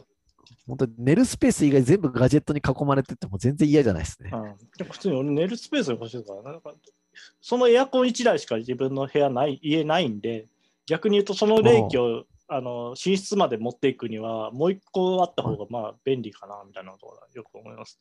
[0.66, 4.32] 本当に寝るスペース以外全部ガジェットに囲まれてても全然嫌じゃないですね。
[4.34, 6.74] うん、普通に俺寝るスペースが欲しいからなんか
[7.42, 10.48] そのエアコン1台しか自分の部屋ない家ないんで
[10.86, 18.00] 逆に言うとその冷気をあの寝室まで持っていくには、もう一個あった方がまあ便利かなみたいなことはよく思います、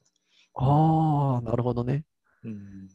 [0.58, 2.04] ああ、なるほどね。
[2.44, 2.86] うん。
[2.88, 2.92] で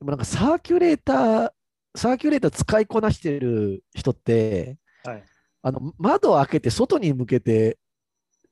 [0.00, 1.50] もなんかサーキュレーター、
[1.96, 5.24] サーキュレーター使いこなしてる人って、はい。
[5.62, 7.78] あの窓を開けて外に向けて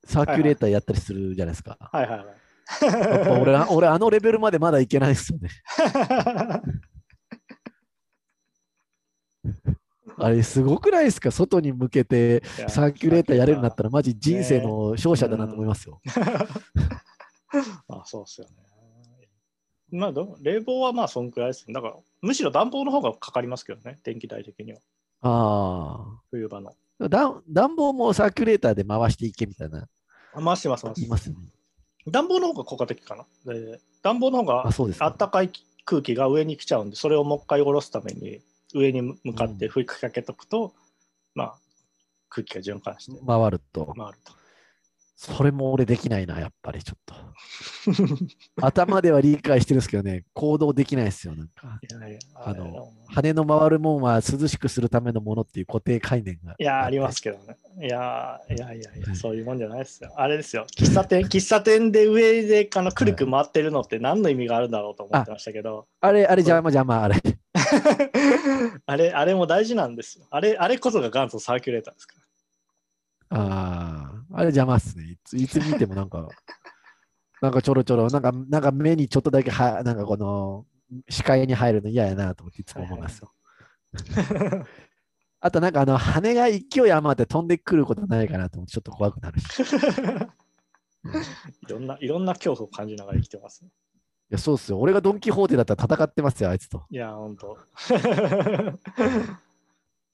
[0.05, 1.77] サーキュレーターやったりするじゃないですか。
[1.81, 3.41] はいはいはい。
[3.41, 5.51] 俺あ、 俺あのレベルまでまだいけないですよね。
[10.19, 11.31] あれ、すごくないですか？
[11.31, 16.01] 外に向けてサーキュレーターやれるんだったら、マジ人生の勝者だなと思いますよ。
[17.89, 18.55] あそうっすよね。
[19.91, 21.75] まあど、冷房はまあそんくらいですね。
[21.75, 24.81] だから、むしろ暖房の方がかかりますけどね、電気代的には。
[25.23, 26.75] あ冬場の。
[27.01, 27.09] あ。
[27.09, 29.89] 暖暖房もサーキュレーターで回していけみたいな
[30.35, 31.19] あ回してます、回してま。
[31.19, 31.33] す。
[32.09, 33.27] 暖房の方が効果的かな。
[33.53, 35.07] で暖房の方があ、そうですか。
[35.07, 35.51] あったかい
[35.85, 38.41] 空気が上に来ちゃうんで、それをもう一回下ろすために、
[38.75, 40.75] 上に向かって吹きかけとくと、
[41.35, 41.59] まあ、
[42.29, 43.95] 空気が循環して回ると。
[43.97, 44.33] 回ると。
[45.17, 47.15] それも俺できないな、やっぱりちょっと。
[48.61, 51.35] 頭では理解してるんですけどね、行動できないですよ。
[51.35, 51.81] なんか、
[52.35, 56.55] あの羽の回るもんは涼しくするためのものっていう固定概念が。
[56.59, 57.57] いや、ありますけどね。
[57.81, 60.13] いや、いやいやいや、はいそういうもんじゃないですよ。
[60.17, 60.67] あれですよ。
[60.77, 67.17] 喫茶店、 喫茶店で上であのくるくる回ってるのって何の意味があるんだろうと思ってましたけど、あれ、あれ邪魔邪魔、あれ。
[68.85, 70.27] あれ、あれも大事なんですよ。
[70.31, 72.17] あれ、あれこそが元祖サーキュレーターですか
[73.31, 73.39] ら。
[73.39, 75.05] ああ、あれ邪魔っすね。
[75.05, 76.29] いついつ 見てもなんか、
[77.41, 80.67] なんかちょろちょろ、なんか、なんか目にちょっとだけは、なんかこの、
[81.09, 83.33] 視界に入るの嫌やなと思っていつも思いますよ。
[85.41, 89.63] あとなんかあの、羽が勢い余って飛んでくることないかなと思ってちょっと怖くなるし。
[89.63, 89.67] い
[91.69, 93.71] ろんな、いろんな恐怖を感じながら生きてます、ね。
[94.31, 94.81] いや、そうっすよ。
[94.81, 96.85] 俺がドン・キホーテだったら戦ってますよ、あいつと。
[96.91, 97.57] いや、ほんと。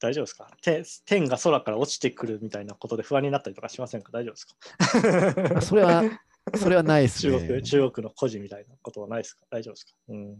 [0.03, 0.49] 大丈夫ですか？
[0.63, 4.11] 天天が空から落ちてくるみたいなことで不安になったりとかしませんか？
[4.13, 4.47] 大丈夫です
[5.53, 5.59] か？
[5.59, 6.03] あそれは、
[6.57, 7.47] それはないっす中ね。
[7.49, 9.47] 国中国の孤児みたいなことはないですか？
[9.51, 10.37] 大丈夫ですか、うん、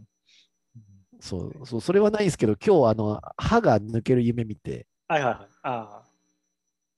[1.21, 5.47] そう、そう、それはないんですけど、今日あの、歯が抜ける夢見て、はいはいはい。
[5.63, 6.01] あ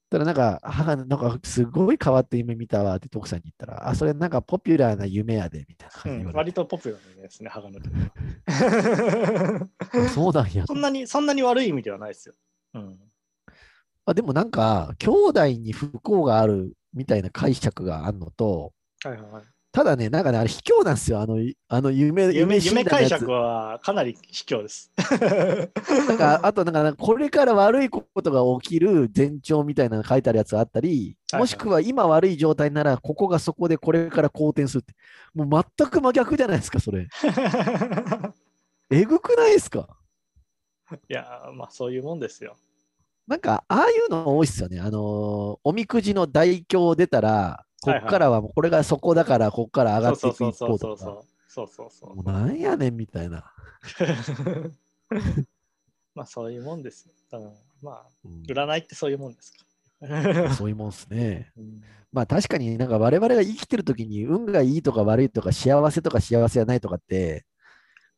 [0.08, 6.32] ただなんか、歯が、なんか、すごい変わった夢見たわって徳さんに言ったら、あ、それなんかポピュラーな夢やで、みたいな感じで言われて。
[6.32, 9.70] ん、割とポピュラーですね、歯が抜ける。
[10.06, 10.66] あ そうなんや。
[10.68, 12.36] そんなに、そんなに悪い意味ではないですよ。
[12.76, 13.00] うん。
[14.06, 18.72] あでもなんか、兄弟に不幸があるみたいな解釈があるのと、
[19.04, 19.44] はいはいはい。
[19.72, 21.20] ただね、なんかね、あれ卑怯なんですよ。
[21.20, 24.90] あの、いあの夢、夢夢解釈はかなり卑怯です。
[26.08, 30.98] なんか、あとなんか、これから悪いことが起きる前兆みたいなの書いてあるやつがあったり、はい
[31.34, 34.94] はいもしくは今悪い状態なら、ここがそこでこれから好転するって。
[35.34, 37.08] もう全く真逆じゃないですか、それ。
[38.92, 39.90] えぐくないですか？
[41.10, 42.56] いや、まあそういうもんですよ。
[43.28, 44.80] なんか、ああいうの多いっすよね。
[44.80, 51.24] あのーおみくじの大凶出たら、こっからはもうこれがそこだから、こっから上がってそいうく一そうそう方とか。
[51.48, 51.90] そうそう。
[51.92, 53.52] そうなんやねんみたいな。
[56.14, 57.14] まあそういうもんですよ。
[57.82, 59.60] まあうん占いってそういうもんですか
[60.02, 60.54] ら。
[60.54, 61.52] そういうもんっすね。
[61.58, 67.46] うんまあ確かになんか我々が生きてる時に運がいいとか悪いとか幸せとか幸せじゃないとかって、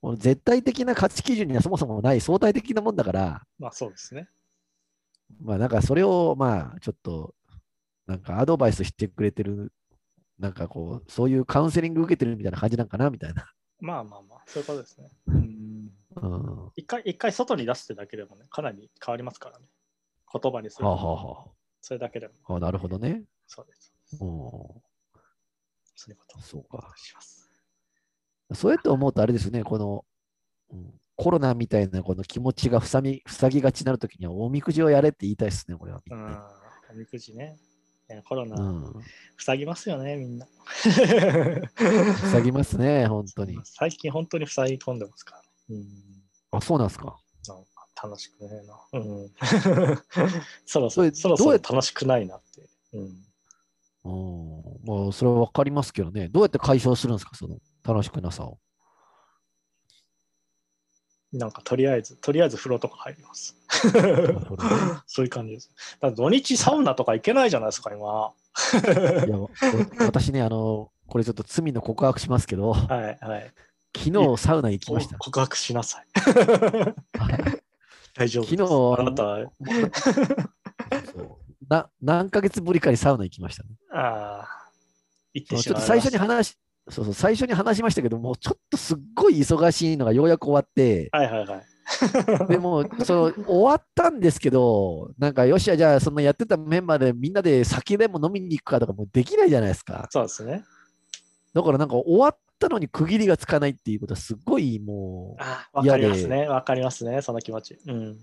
[0.03, 4.30] もう絶対的な価値基準にはそもそもない相対的なもんだから、まあそうですね。
[5.41, 7.36] まあなんかそれをまあちょっと
[8.07, 9.73] なんかアドバイスしてくれてる、
[10.39, 13.51] なんかこう、そういうカウンセリング受けてるみたいな感じなんかなみたいな。
[13.80, 15.09] まあまあまあ、そういうことですね。
[15.28, 19.65] うん一回、一回外に出すってだけでもね、かなり変わりますからね。
[20.32, 20.88] 言葉にする。
[20.88, 21.45] あ、はあは
[21.82, 22.34] それだけでも。
[22.45, 23.23] あ、あなるほどね。
[23.45, 23.93] そうです。
[24.13, 24.19] うん。
[24.19, 24.82] そ
[26.07, 26.91] ういうことそうか。
[26.95, 27.51] します。
[28.53, 30.05] そうやって思うとあれですね、この、
[30.71, 36.38] うんコロナみたいなこの気持ちが塞ぎ塞ぎがちになるときには、おみくじをやれって言いたいですね、これはみうん。
[36.91, 37.57] おみくじね。
[38.30, 38.93] コロナ、うん。
[39.38, 40.47] 塞ぎますよね、みんな。
[42.32, 43.59] 塞ぎますね、 本当に。
[43.63, 45.47] 最近本当に塞ぎ込んでますから、ね。
[45.70, 45.88] うん。
[46.51, 47.20] あ、そうなんですか。
[47.47, 48.80] なんか楽しくねえな。
[48.93, 49.34] うん。
[50.65, 51.74] そろそろ、そろそろどうやって？
[51.74, 52.70] 楽しくないなって。
[52.93, 53.26] うん。
[54.05, 54.86] うん。
[54.86, 56.30] まあ、それはわかりますけどね。
[56.30, 58.59] どうやって解消するんですか、その楽しくなさを。
[61.34, 63.55] なんかとりあえず、とりあえず風呂とか入ります。
[65.07, 65.69] そういう感じです。
[65.99, 68.32] だ土日サウナとか行けないじゃないですか、今。
[69.25, 69.49] いや、わ
[69.99, 73.53] 私ね、あの、これちょっと罪の告白しますけど、はいはい。
[73.95, 75.17] 昨日サウナ行きました。
[75.17, 76.05] 告白しなさい。
[78.15, 78.55] 大丈夫です。
[78.55, 79.51] 昨日あなた
[81.69, 83.69] な何ヶ月ぶりかにサウナ行きましたね。
[83.91, 84.69] ああ、
[85.34, 86.57] 行ってちょっしまいましたと最初に話し、
[86.89, 91.65] そうそう、最初に話しましたけど、もうちょっとすっごい忙しいのがようやく終わって、はいはいはい。
[92.49, 100.07] でも、その終わったんですけど、なんか、よしや、じゃあ、そのやってたメンバーでみんなで酒でも飲みに行くかとかもできないじゃないですか。
[100.09, 100.63] そうですね。
[101.53, 106.47] だから、なんか終わったのに区切りがつかないっていうことは、すごいもう、あわかりますね。
[106.47, 107.21] わかりますね。
[107.21, 107.77] その気持ち。
[107.85, 108.17] うん。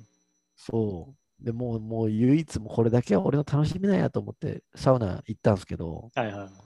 [0.56, 1.44] そう。
[1.44, 6.63] でもう、もう唯一、もうこれだけは俺の楽しみなんやと思って、サウナ行ったんですけど、はいはい。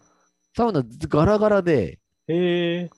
[0.57, 2.90] サウナガラガラで、へえ。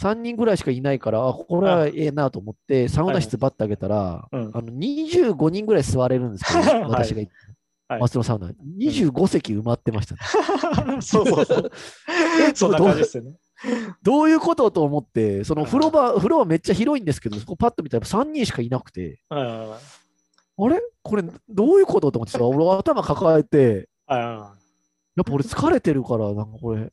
[0.00, 4.50] 3人ぐらいしかいないから、あ、これはええなと思って、サウナ室バッて開けたら、うん。
[4.54, 6.82] あの25人ぐらい座れるんですけど、はい。
[6.84, 8.00] 私が行ったはい。
[8.00, 11.00] 松野サウナ、25席埋まってましたね。
[11.00, 11.72] そうそうそう。
[12.54, 13.36] そんな感じですよね。
[14.02, 19.78] どういうことと思って、その風呂場、風呂はめっちゃ広いんですけど、そこパッと見たら3人しかいなくて、はいはいはい。
[20.58, 20.82] あれ？
[21.02, 24.55] これどういうことと思ってさ、俺頭抱えて、はいは
[25.16, 26.92] やっぱ俺疲れてるから、なんかこれ、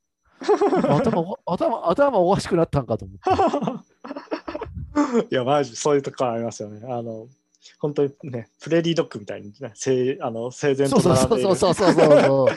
[0.89, 3.17] 頭お、頭、頭おかしくなったんかと思っ
[5.17, 5.21] て。
[5.21, 5.27] い。
[5.31, 6.81] いや、マジ、そういうとこありますよね。
[6.91, 7.27] あの、
[7.79, 11.55] 本当にね、プレディドッグみたいに、ね、整あの整然そうそうと並んでいる。
[11.55, 12.47] そうそうそうそうそう。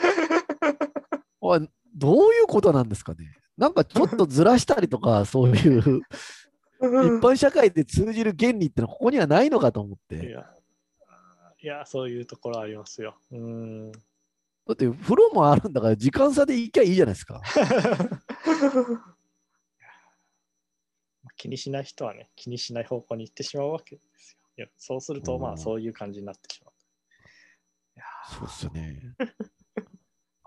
[1.40, 5.80] おいどういうことなんですかねなんかちょっとずらしたりとか、 そういう
[6.78, 6.84] 一
[7.22, 10.30] 般社会で通じる原理ってのはここにはないのかと思っいて。
[10.30, 10.46] や、
[11.62, 13.16] いやそういうところありますよ。
[13.32, 13.92] うん。
[14.66, 17.40] だって風呂もあるんだから時間差で行きゃいいじゃないですか。
[21.36, 24.68] 気にしない人はね、気にしない方向に行ってしまうわけですよ。
[24.76, 26.74] そうすると、まあ、うんそういう感じになってしまう。
[28.28, 29.14] そうっすよね。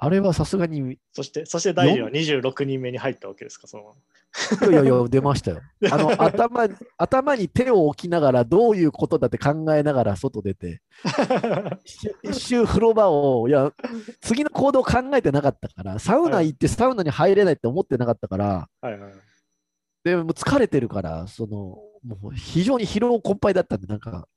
[0.02, 3.96] あれはさすがに、いそして、そして大臣は26人目に入ったわけですか、その。
[4.62, 5.62] やいやいや、出ましたよ。
[5.92, 10.82] あの頭に頭に手を置きながら、どういうことだって考えながら外出て、
[12.24, 13.74] 一周風呂場を、いや、
[14.22, 19.14] 次の行動考えてなかったから、サウナ行ってサウナに入れないって思ってなかったから、はいはい。
[20.06, 21.50] でもう疲れてるから、その、
[22.06, 24.30] もう非常に疲労困憊だったんで、なんか、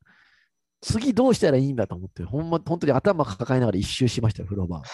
[0.82, 4.82] 次どうしたらいいんだと思って、ほんま、本当に頭抱えながら一周しましたよ、風呂場。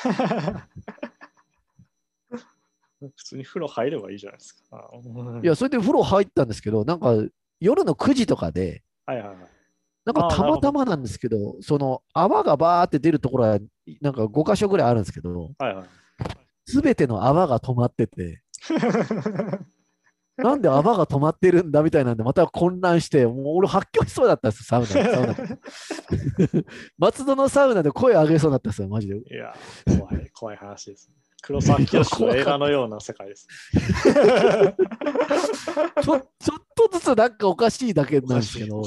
[3.01, 4.91] 普通に風呂入ればいいじゃないですか。
[4.93, 4.99] う
[5.41, 7.15] んいや、それで風呂入ったんですけど、なんか、
[7.61, 9.37] 夜の9時とかで、はいはいはい。
[10.05, 13.59] なんかたまたまなんですけど、その泡がバーって出るところは、
[14.01, 15.87] なんか5箇所ぐらいあるんですけど、はいはい。
[16.67, 18.43] すべての泡が止まってて、
[20.39, 24.87] なんで泡が止まってるんだみたいなんで、また混乱して、もう俺発狂しそうだったんですよ、サウナ。
[24.87, 25.59] サウナで
[26.97, 29.17] 松戸のサウナで声上げそうになったんですよ、マジで。
[29.17, 29.53] いや、
[29.99, 31.17] 怖い、怖い話ですね。
[31.43, 33.47] 黒沢清の映画のような世界です。
[36.03, 38.83] ちょちょっとずつなんかおかしいだけなんですけど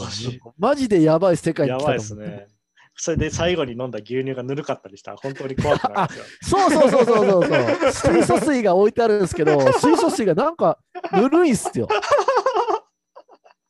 [0.57, 2.60] マジでやばい世界にや来たと思ってばいですね。
[2.95, 6.67] それで最後に飲んだ牛乳がぬるかったりしたら本当に怖くなるんですよ。
[6.67, 8.13] そうそうそうそうそうそう。
[8.13, 10.77] 水素水が置いてあるんですけど、水素水がなんか
[11.13, 11.87] ぬるいっすよ。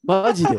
[0.04, 0.58] マジで。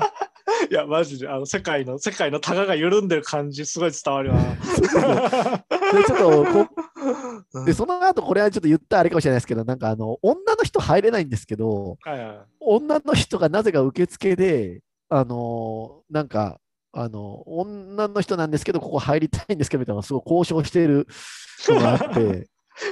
[0.70, 4.38] いや、マジで、あの世界の、世界のタガが緩んでる感じ、すごい伝わるわ。
[4.42, 16.60] で、ちょっとこで、その後、これはちょっと言ったらあれかもしれないですけど、なんかあの、女の人入れないんですけど、はいはい女の人がなぜか受付で、あのなんか、
[16.92, 21.06] あの、女の人なんですけど、ここ入りたいんですけど、みたいな、すごい交渉してる
[21.68, 22.48] のがあって、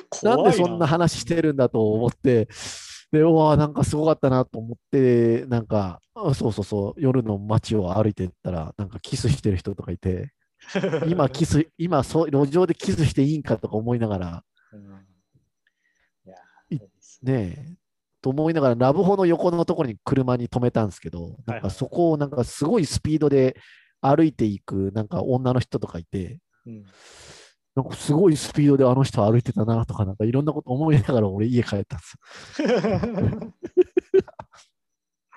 [0.08, 0.42] 怖な。
[0.42, 2.48] いんでそんな話してるんだと思って、
[3.12, 10.32] で、うわーなんかすごかったなと思って、なんか、あそうそうそう、夜の街を歩いてったら、なんかキスしてる人とかいて、
[11.08, 15.06] 今キス、今そう、路上でキスしていいんかとか思いながら、うん。
[17.22, 17.54] ね。
[17.58, 17.76] え、
[18.22, 23.56] と思いながら、ラブホの横のところに車に止めたんですけど、なんかそこをなんかすごいスピードで
[24.00, 26.84] 歩いていく、なんか女の人とかいて、うん
[27.76, 33.54] なんかすごいスピードであの人歩いてたなとか、なんかいろんなこと思いながら俺家帰ったんですよ。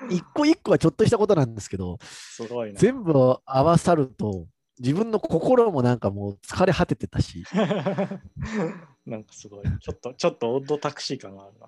[0.09, 2.79] 一個一個はちょっとしたことなんですけど、すごいな。
[2.79, 4.47] 全部合わさると、
[4.79, 7.43] 自分の心もなんかもう疲れ果ててたし、
[9.05, 9.65] なんかすごい。
[9.79, 11.59] ちょっと、ちょっとオッドタクシー感がある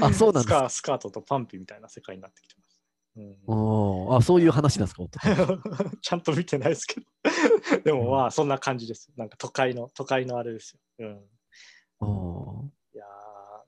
[0.00, 0.06] な。
[0.06, 2.65] あそうなんですスカスカートとパンピみたいな世界になってきてます。
[3.16, 5.18] うんうんあそういう話なんですか、夫
[6.00, 7.06] ちゃんと見てないですけど。
[7.84, 9.10] でもまあ、そんな感じです。
[9.16, 10.80] なんか都会の、都会のあれですよ。
[10.98, 11.30] うん。
[12.00, 13.04] うんいや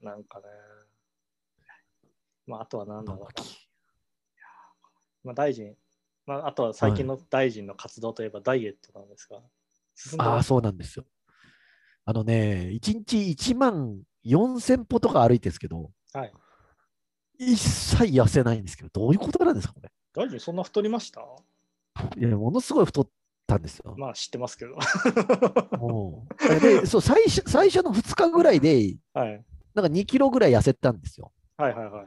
[0.02, 0.44] ー、なんかね。
[2.46, 3.28] まあ、あとは何だろうな。
[5.24, 5.76] まあ、大臣、
[6.26, 9.42] まあ、あとは最近の大臣の活動といえばダイエットなんですが、
[9.94, 11.04] 進んでああ、そうなんですよ。
[12.04, 16.32] あのね、1日1万4000歩とか歩いてるんですけど、はい。
[17.38, 19.80] 一切痩せないんですけど、どういうことなんですか、こ
[20.14, 21.20] 大臣、そんな太りました？
[22.16, 22.28] れ。
[22.28, 23.08] いや、ものすごい太っ
[23.46, 23.94] たんですよ。
[23.96, 24.76] まあ、知ってますけど。
[25.78, 29.44] もうでそう最初最初の2日ぐらいで、はい。
[29.74, 31.32] なんか2キロぐらい痩せたんですよ。
[31.56, 32.06] はいはいはい。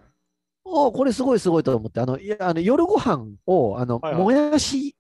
[0.64, 4.96] おこれすごいすごいと思って、あのいやあの夜ご飯をあの、はいはいもやし、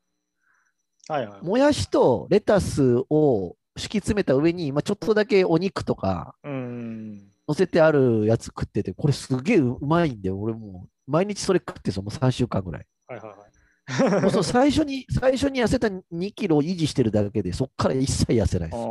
[1.07, 1.45] はいはい。
[1.45, 7.30] もやしとレタスを敷き詰めた上に、まあ、ちょっとだけお肉とかうん。
[7.51, 12.87] 乗せてあるやつ食ってて、これすげえうまいんで、俺もう毎日それ食ってそう、もう3週間ぐらい。
[13.07, 14.21] はいはいはい。
[14.21, 18.77] もうそう最初に、最初に痩せた2キロを維持してるだけで、そこから一切痩せないああ。
[18.77, 18.81] で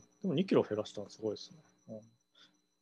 [0.00, 0.22] す。
[0.22, 1.58] でも2キロ減らしたのすごいですね。
[1.88, 1.96] うん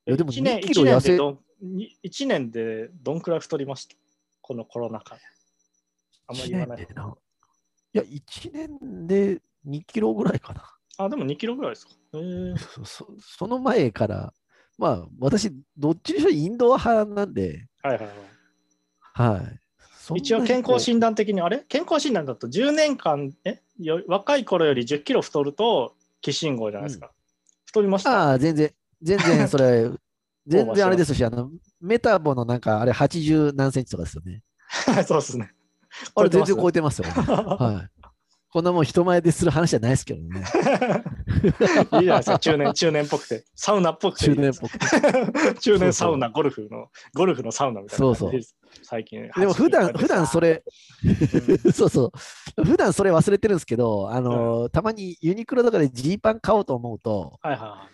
[0.05, 3.95] いやでも1年2キロ痩せでどんに一年でどんくらい太りました？
[4.41, 5.17] このコロナ禍。
[6.27, 6.87] あんまり言わないい
[7.99, 10.65] や、1年で2キロぐらいかな。
[10.99, 11.93] あ、でも2キロぐらいですか。
[12.85, 14.35] そその前から、
[14.83, 19.33] まあ、私、どっちにしろインドア派なんで、はいはいはい。
[19.37, 19.61] はい。
[20.17, 21.61] 一応健康診断的にあれ？
[21.69, 23.63] 健康診断だと10年間え？
[23.79, 27.13] よ若い頃より10キロ太ると寄進号じゃないですか。
[27.67, 28.11] 太りました？
[28.11, 29.89] ああ、全然、全然それ、
[30.49, 31.49] 全然あれですし、あの、
[31.81, 34.43] メタボのなんか、あれ80何センチとかですよね。
[35.07, 35.53] そうですね。
[36.17, 37.13] あれ全然超ええてますよ、ね。
[37.23, 38.02] はい。
[38.53, 40.45] こんなもん人前でする話じゃないですけどね。
[41.95, 42.39] いいじゃないですか。
[42.39, 43.45] 中年、中年っぽくて。
[43.57, 45.55] サウナっぽくていい中年っぽく。
[45.59, 48.55] 中年サウナ、ゴルフの、ゴルフのサウナみたいな感じです。
[48.83, 49.31] 最近。
[49.35, 50.63] でも普段、普段それ、
[51.73, 52.13] そうそ
[52.59, 52.63] う。
[52.63, 57.89] 普段それ忘れてるんですけど、あの、たまにユニクロとかでジーパン買おうと思うと、はいは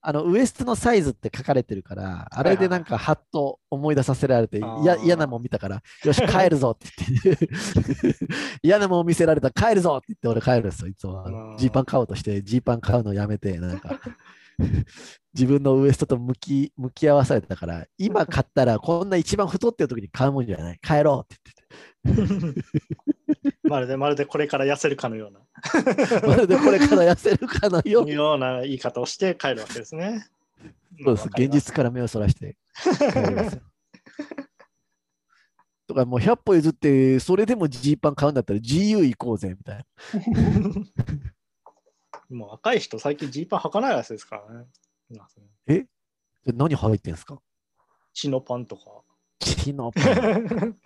[0.00, 4.60] あの、ウエストのサイズって書かれてるから、あれでなんかハッと思い出させられて、
[5.02, 6.88] 嫌なもん見たから、よし、帰るぞって
[7.22, 7.48] 言って、
[8.62, 11.56] 嫌なもん見せられたら帰るぞって言って俺帰るんですよ、いつも。
[11.58, 14.00] ジーパン買おうとして、ジーパン買うのやめて、なんか、
[15.34, 23.14] 自分のウエストと向き向き合わされてたから、今買ったらこんな一番太ってる時に買うもんじゃない、帰ろうってい。
[23.70, 25.40] まるで、まるでこれから痩せるかのような。
[26.26, 30.26] まるでこれから痩せるかのように、ような言い方をして帰るわけですね。
[31.04, 32.90] そうです、現実から目をそらして帰
[33.28, 33.62] りますよ。
[35.86, 39.84] とかもう100歩譲って、それでもジーパン買うんだったら GU 行こうぜみたいな。
[42.28, 44.66] もう若い人、最近ジーパン履かないやつですからね。
[45.66, 47.40] で何入ってんすか？
[48.12, 48.82] チノパンとか。
[49.38, 50.76] チノパン。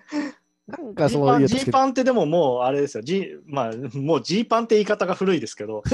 [0.72, 3.02] なんかジーパンそういうジーパンってでももうあれですよ。
[3.02, 5.82] ジまあ、もうジーパンって言い方が古いですけど。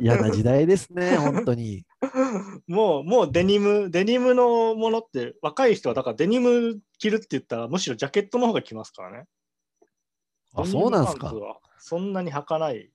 [0.00, 1.84] 嫌な時代ですね、本当に。
[2.66, 9.26] もう、もうデニム、デニムのものって、若い人はだからデニム着るって言ったら、むしろジャケットの方が着ますからね。
[10.54, 11.34] あ、そうなんですか
[11.78, 12.90] そんなに履かない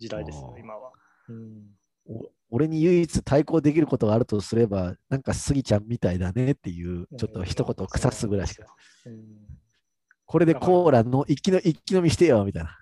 [0.00, 0.92] 時代です今は。
[1.28, 1.62] うん
[2.08, 8.66] お俺に唯一対抗できることがあるとすれば、なんかスギちゃんみたいだねっていう、ちょっと一言を腐すぐらいしか。
[9.06, 9.16] うん
[10.24, 12.78] これでコーラの一気の一気飲みしてよみたいな。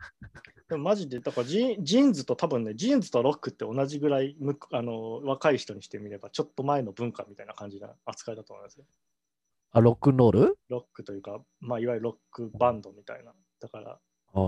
[0.68, 8.84] でもマジで、だからジーンズと多分ね、ジーンズとロックって同じぐらいむあの若い人にしてみれば、ちょっと前の文化みたいな感じな扱いだと思いますよ。
[9.72, 10.58] あ、ロックンロール？
[10.68, 13.32] ロックというか、まあ、いわゆるロックバンドみたいな。
[13.60, 14.38] だから、ああ。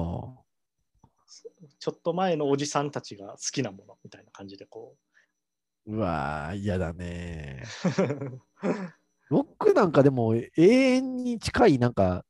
[1.81, 5.12] ちょっと前のおじさんたちが好きなものみたいな感じでこう
[5.87, 7.62] わー、嫌だね。
[8.62, 8.62] う。
[9.30, 12.24] ロックなんかでも永遠に近いなんか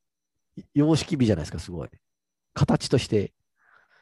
[0.74, 1.88] 様式美じゃないですか、すごい。
[2.55, 3.32] 形として。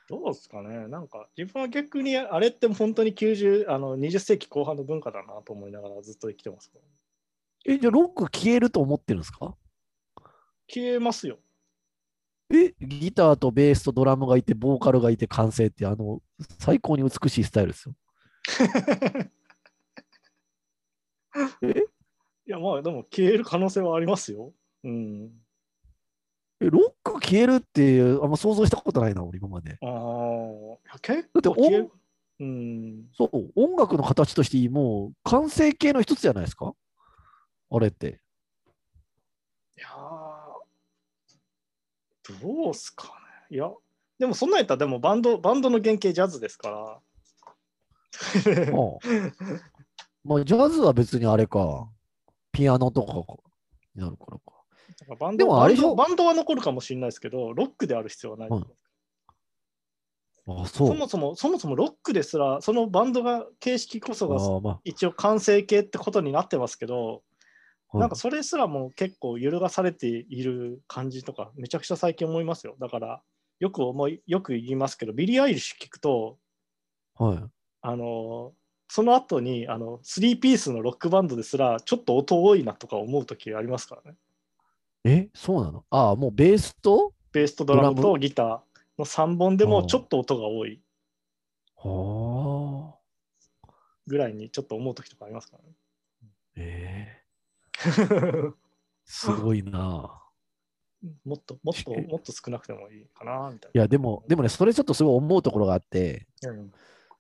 [0.09, 6.73] どうですかねなんか自分は逆にあれって本当に90あの20世紀後半の文化だなと思いながらずっと生きてます。
[7.65, 9.57] え、じゃあロック消えると思ってるんですか？
[10.69, 11.39] 消えますよ。
[12.53, 16.21] え、ギターとベースとドラムがいて、ボーカルがいて完成って、あの、
[16.59, 17.95] 最高に美しいスタイルですよ。
[21.63, 21.67] え？
[22.47, 24.53] いやまあでも消える可能性はありますよ。
[24.85, 25.31] うん。
[26.61, 29.79] えロック消えるってあんま想像したことないな、俺今まで。
[29.83, 29.87] あ
[30.95, 31.93] あ、結だって構消え音？
[32.41, 33.09] うん。
[33.13, 36.75] そう、音楽の形としてもう完成形の一つじゃないですか？
[37.71, 38.21] あれって。
[39.79, 43.07] いやーどうすか
[43.51, 43.57] ね。
[43.57, 43.71] いや、
[44.19, 46.79] でもそんなんやったらでもバンドバンドの原型ジャズですから。
[46.91, 46.99] ああ
[50.25, 51.89] まあ、ジャズは別にあれか。
[52.53, 53.13] ピアノとか
[53.95, 55.17] になるからか。
[55.19, 58.49] バンドでもあれバンドは残るかもしれないですけど、ロックである必要はない。
[58.49, 58.67] うん
[60.47, 60.87] あそ。
[60.87, 67.23] そうもそも、そもそもロックですら、そのバンドが形式こそが一応完成形ってことになってますけど、
[67.93, 72.77] あ、なんかそれすらも結構揺るがされている感じとか、めちゃくちゃ最近思いますよ。
[72.81, 73.23] だから、
[73.59, 76.39] よく思い、よく言いますけど、ビリー・アイリッシュ聞くと、
[77.17, 77.45] はい。
[77.83, 78.53] あの、
[78.93, 84.19] その後に、あの、3ピースのロックバンドですら、ちょっと音多いなとか思うときありますからね。
[85.05, 85.85] え、そうなの？
[85.91, 87.13] ああ、もうベースと？
[87.31, 88.61] ベースとドラムとギター
[88.99, 90.83] の3本でもちょっと音が多い。
[91.77, 92.97] は
[93.65, 93.71] あ。
[94.09, 95.71] ぐらいにちょっと思う時とかありますからね。
[96.57, 98.53] ええ
[99.07, 100.21] すごいな。
[101.25, 106.51] もっともっともっと少なくてもいいかなみたいいや、でも、でもね、それちょっとすごい思うところがあって、な。
[106.51, 106.71] うん、い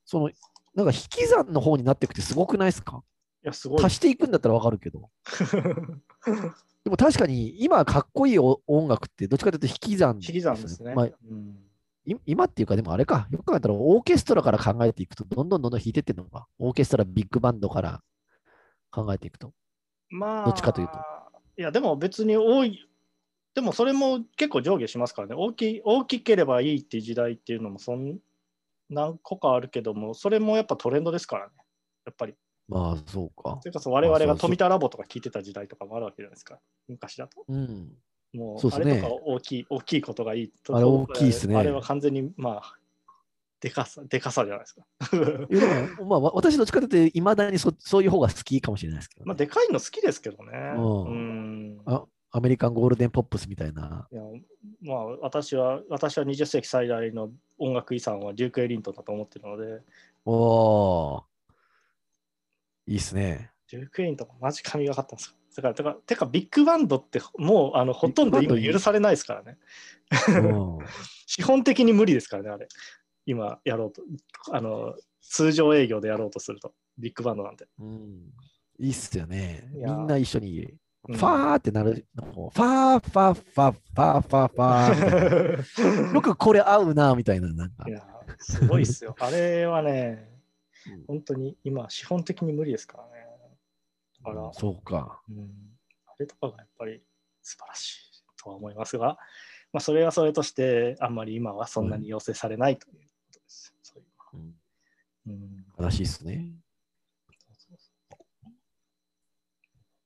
[0.04, 0.30] その、
[0.74, 3.02] なんか引き算の方になっていくってすごくないですか？
[3.42, 3.84] や、すごい。
[3.84, 5.10] 足していくんだったらわかるけど。
[6.84, 10.94] でも確かに今かっこいいお音楽ってどっちかというと引き算、引き算ですね。
[10.94, 11.56] まあうん
[12.06, 16.48] い今っていうかでもあれか、よく考えたらオーケストラから考えていくとどんどんどんどん弾いてってるのか。
[16.58, 18.02] オーケストラ、ビッグバンドから
[18.90, 19.52] 考えていくと。
[20.08, 20.94] まあ、どっちかというと。
[21.58, 22.88] いや、でも別に多い、
[23.54, 25.34] でもそれも結構上下しますからね。
[25.36, 28.18] 大きい大きければいいっていう時代っていうのもそん
[28.90, 31.52] 何個かあるけども、それもやっぱトレンドですからね。
[32.04, 32.34] やっぱり。
[32.68, 33.68] まあそうかそ。
[33.68, 36.58] れこそ我々が富田ラボとか聞いてた時代とかもあるわけじゃないですか。
[36.88, 37.44] 昔だと。
[37.48, 37.92] うん。
[38.32, 40.76] もう、あれとか大きい、大きいことがいいと。
[40.76, 42.74] あれ大きいっすねあれは完全に、まあ、
[43.60, 44.82] でかさ、でかさじゃないですか。
[46.04, 50.52] まあわ私どっちかというといまだにそそういう方が好きかもしれないですけど、ねまあ、でかいの好きですけどね。
[50.76, 54.06] うんうんあアメリカンゴールデンポップスみたいな。
[54.12, 54.22] いや
[54.82, 59.82] まあ、私は私は20世紀最大の音楽遺産はデューク・エリントンだと思ってるので、
[60.24, 61.22] おー。
[62.86, 63.50] いいっすね。
[63.70, 65.36] デューク・エリントンマジ神がかったんですよ。
[65.56, 69.58] だからてか、てかビッグバンドってもうあのほとんど今許されないですからね。
[70.28, 70.78] うん
[71.26, 72.68] 基本的に無理ですからね、あれ。
[73.26, 74.02] 今やろうと。
[74.52, 77.66] あの通常営業でやろうとすると、ビッグバンドなんて。
[77.80, 78.32] うん
[78.78, 79.68] いいっすよね。
[79.74, 82.24] みんな一緒に、うんファーってなるの。
[82.24, 86.14] ファー、ファー、ファー、ファー、ファー、ファー。
[86.14, 87.52] よくこれ合うな、みたいな。
[87.52, 87.92] なんかい。
[87.92, 88.06] や、
[88.38, 89.16] すごいっすよ。
[89.18, 90.28] あれはね
[90.86, 93.26] うん、本当に今、資本的に無理ですからね。
[94.24, 95.22] だから、そうか。
[95.28, 95.50] うん、
[96.06, 97.02] あれとかがやっぱり
[97.42, 99.18] 素晴らしいとは思いますが、
[99.72, 103.00] まあ、それはそれとして、あんまり今はそんなに要請されないというこ
[103.32, 103.74] とです。
[103.82, 104.54] そういう
[105.26, 106.50] うんうん悲しいっすね。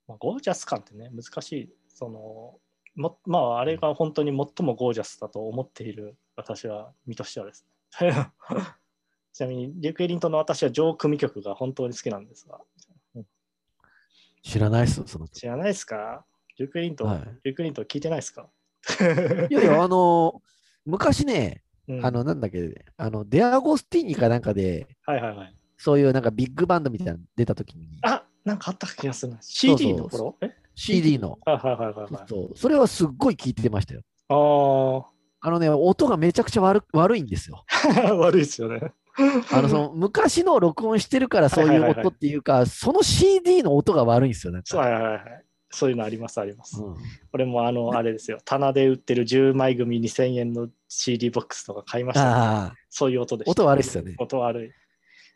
[0.07, 1.73] まあ、ゴージャス感ってね、難しい。
[1.87, 2.59] その
[2.95, 7.65] もまあ、あれが本当に最もゴージャスだと思っている私は、身としてはです
[8.01, 8.31] ね。
[9.33, 12.59] ちなみに、デューク・エリントンの私は上組曲が本当に好きなんですが、
[14.43, 15.27] 知らないっす、その。
[15.27, 16.25] 知らないですか？
[16.57, 18.47] デューク・エリントン、はいデューク・エリントン聞いてないですか？
[19.49, 20.41] いやいや、あの、
[20.85, 25.55] 昔ね、うんあの、なんだっけ、あの、デアゴスティーニかなんかで、はいはいはい。
[25.77, 29.39] そういうなんかビッグバンドみたいなの出たときに、あなんかあった気がするな。
[29.41, 30.35] CD の頃？
[30.41, 32.25] え？CD の、はいはいはいはい、はい。
[32.29, 34.01] そうそれはすっごい聞いてましたよ。
[34.29, 37.65] ああのね、音がめちゃくちゃ悪悪いんですよ。
[37.67, 38.93] あ、 悪いですよね。
[39.51, 44.53] あのその昔の録音してるからそういう音っていうか、その CD の音が悪いんですよ。
[44.53, 45.45] なんそうかはいはいはい。
[45.71, 46.81] そういうのありますあります。
[46.81, 46.95] うん
[47.31, 48.39] これもあの、あれですよ。
[48.45, 52.31] 棚で売ってる10枚組2000円の CD ボックスとか買いました、ね。
[52.33, 53.51] あそういう音でした。
[53.51, 54.71] 音悪いっすよね音悪い。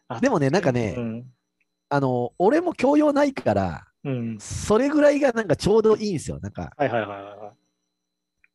[0.07, 1.25] あでもね、なんかね、うん。
[1.89, 4.37] あの、俺も教養ないから、うん。
[4.39, 6.39] それぐらいがなんかちょうどいいんですよ。
[6.39, 7.53] なんか、はいはいはいは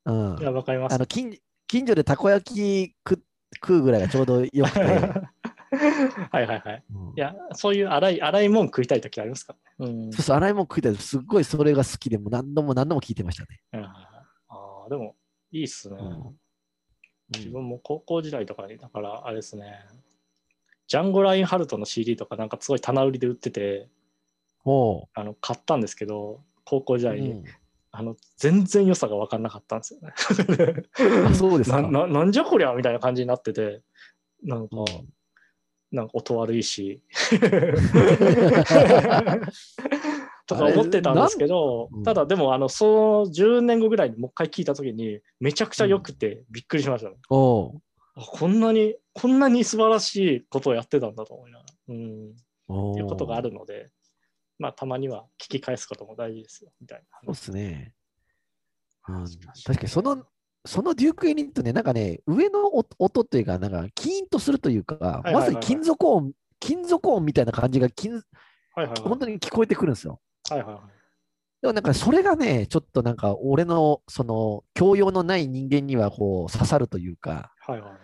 [0.06, 0.40] うんい。
[0.40, 0.94] いや、わかります。
[0.94, 3.22] あの近近所でたこ焼き食
[3.56, 4.80] 食うぐらいがちょうどよくて、
[6.30, 6.84] はいはいはい。
[6.94, 10.12] うんいや、そういう粗い、粗いもん食いたいときありますかうん。
[10.12, 13.60] そうそう、洗い物食いたいすっごいそれが好きで、もう何度も何度も聞いてましたね。
[13.72, 15.16] うんああ、でも、
[15.50, 15.96] いいっすね。
[16.00, 16.38] うん
[17.30, 19.80] 自分も高校時代とかに、だからあれですね、
[20.86, 23.88] ジャンゴ・ラインハルトの CD とかなんかすごい棚売りで売ってて、
[24.58, 27.44] ほあの買ったんですけど、高校時う、代に、うん
[27.96, 30.12] あの全然良さが分かんなかったんですよね。
[31.28, 31.80] あそうですか。
[31.80, 33.82] なななんじゃこりゃみたいな感じになってて、
[34.42, 34.84] なんか、うん
[35.94, 37.00] なんか音悪いし。
[40.46, 47.80] とか思ってたんですけどただでもあのその10年後ぐらいにもう一回聞いたときにめちゃくちゃ良くてびっくりしましたね、おう
[48.14, 52.30] あこんなにこんなに素晴らしいことをやってたんだと思いながら、うん、
[52.92, 53.90] っていうことがあるので、
[54.58, 57.94] まあたまには聞き返すことも大事ですよみたいなそうっすね。
[59.08, 59.24] うん。
[59.24, 59.88] 確かに。
[59.88, 60.24] その、
[60.66, 68.22] そのデュークエリントね、なんかね、上の音音というか、なんか、キーンとするというか、まさに金属音、金属音みたいな感じが金、はい
[68.76, 69.00] はいはい。
[69.02, 70.20] 本当に聞こえてくるんですよ。
[70.48, 70.84] はいはいはい。
[71.60, 78.03] でもなんか、それがね、ちょっとなんか、俺の、その、教養のない人間には、こう、刺さるというか、はいはい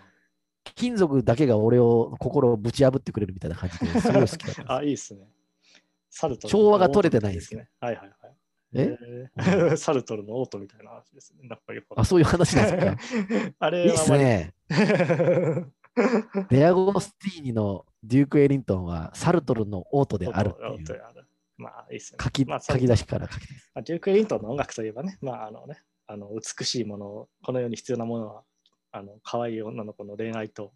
[0.75, 4.73] 金属だけが俺を、心をぶち破ってくれるみたいな感じですごい好きだった。
[4.77, 5.29] あ、いいですね。
[6.11, 7.71] サルトル調和が取れてないんですよね。
[7.81, 8.37] はいはいはい。
[8.75, 8.97] え？
[9.37, 11.49] えー サルトルのオートみたいな話ですね。
[11.49, 13.55] なんかよくあ、そういう話なんですか？
[13.67, 14.55] あれいいっすね。
[14.75, 15.67] は
[16.49, 21.03] デアゴスティーニのデューク・エリントンはサルトルのオートであるっていう
[21.59, 22.19] まあいいっすね。
[22.23, 23.71] 書き,、まあ書き出しから書き出し。
[23.75, 28.45] まあデューク・エリントンの音楽といえばね、まああのね、あの美しいものを、この世に必要なものは、
[28.93, 30.73] あの可愛い女の子の恋愛と、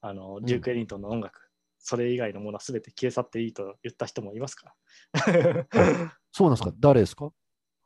[0.00, 1.40] あのデューク・エリントンの音楽
[1.78, 4.74] それ以外のものは全て消え去っていいと言った人もいますか？
[5.14, 5.66] ら。
[6.32, 6.72] そうなんですか？
[6.78, 7.32] 誰ですか？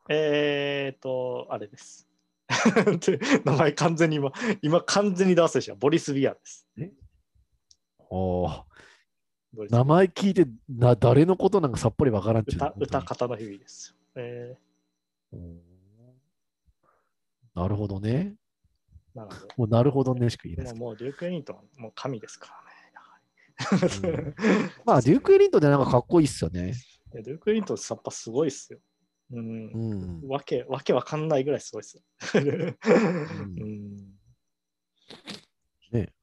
[0.09, 2.07] えっと、あれです。
[2.99, 5.75] で 名前完全に今、今完全に出すでしょ。
[5.75, 6.67] ボリス・ビアです。
[8.09, 8.63] おー
[9.53, 13.95] ボリスビア名前聞いてな、誰のことなんかさっぱりわからんっちゅう歌歌方の日々です。
[14.15, 14.55] え
[15.33, 15.61] うん
[17.55, 18.35] なるほどね。
[19.15, 22.75] ー、なので、もうなるほどねしか言えないですもうもうデューク・エリントンはもう神ですからね。
[22.93, 23.19] やは
[23.77, 24.33] り
[24.85, 26.73] まあ、デューク・エリントンってなんかかっこいいっすよね。
[27.13, 28.79] デューク・エリントンさっぱすごいっすよ。
[29.31, 30.25] うんう。
[30.25, 30.29] ん。
[30.29, 32.03] わけ、わけわかんないぐらいすごいっすよ。
[32.35, 32.75] うん
[33.59, 34.19] うん。
[35.91, 36.13] ね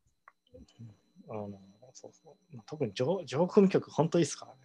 [1.28, 1.60] あの、
[1.94, 2.56] そうそう。
[2.56, 4.60] まあ特に上上組曲、本当いいっすからね。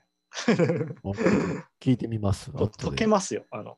[1.79, 2.51] 聞いてみます。
[2.51, 3.45] 後溶でけますよ。
[3.51, 3.77] あの、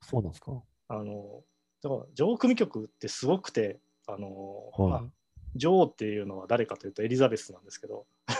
[0.00, 0.62] そうなんですか？
[0.88, 1.44] あの、
[1.82, 4.28] だから上組曲ってすごくて、あの、
[4.78, 5.10] まあはい。
[5.56, 8.34] 女王っていうのは誰かというとエリザベスなんですけど、あ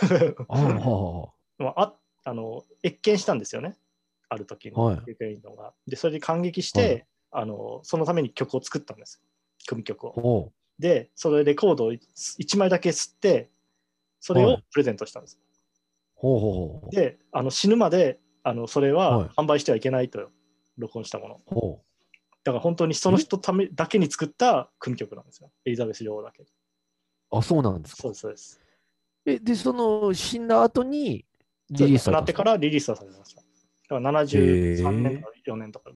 [0.47, 3.77] あ、は まあ、ああの謁見したんですよね、
[4.29, 5.01] ある時に、はい。
[5.87, 9.27] で、それで感激して、はいあの、そのために曲を作ったんですよ、
[9.67, 10.09] 組曲あ。
[10.09, 10.13] を。
[10.13, 13.49] ほで、それレコードを1枚だけ吸って、
[14.19, 15.37] それをはいプレゼントしたんです。
[15.37, 15.41] う
[16.15, 16.95] ほうほうほう。
[16.95, 20.29] で、あの死ぬまであのそれはいは販売してはいけないと、
[20.77, 21.81] 録音したもの。
[22.43, 25.51] ほだから本当にその人ためだけに作った組曲なんですよ。
[25.65, 26.43] エリザベス女王だけ。
[26.43, 26.45] う。
[27.31, 28.01] あ、そうなんですか？
[28.01, 28.11] そう。
[28.11, 28.61] です、そうです。
[29.25, 31.25] え、で、その死んだ後に
[31.69, 33.41] リリースされたなってからリリースはされました。
[33.41, 33.47] だ
[34.01, 35.89] から73年とか4年とか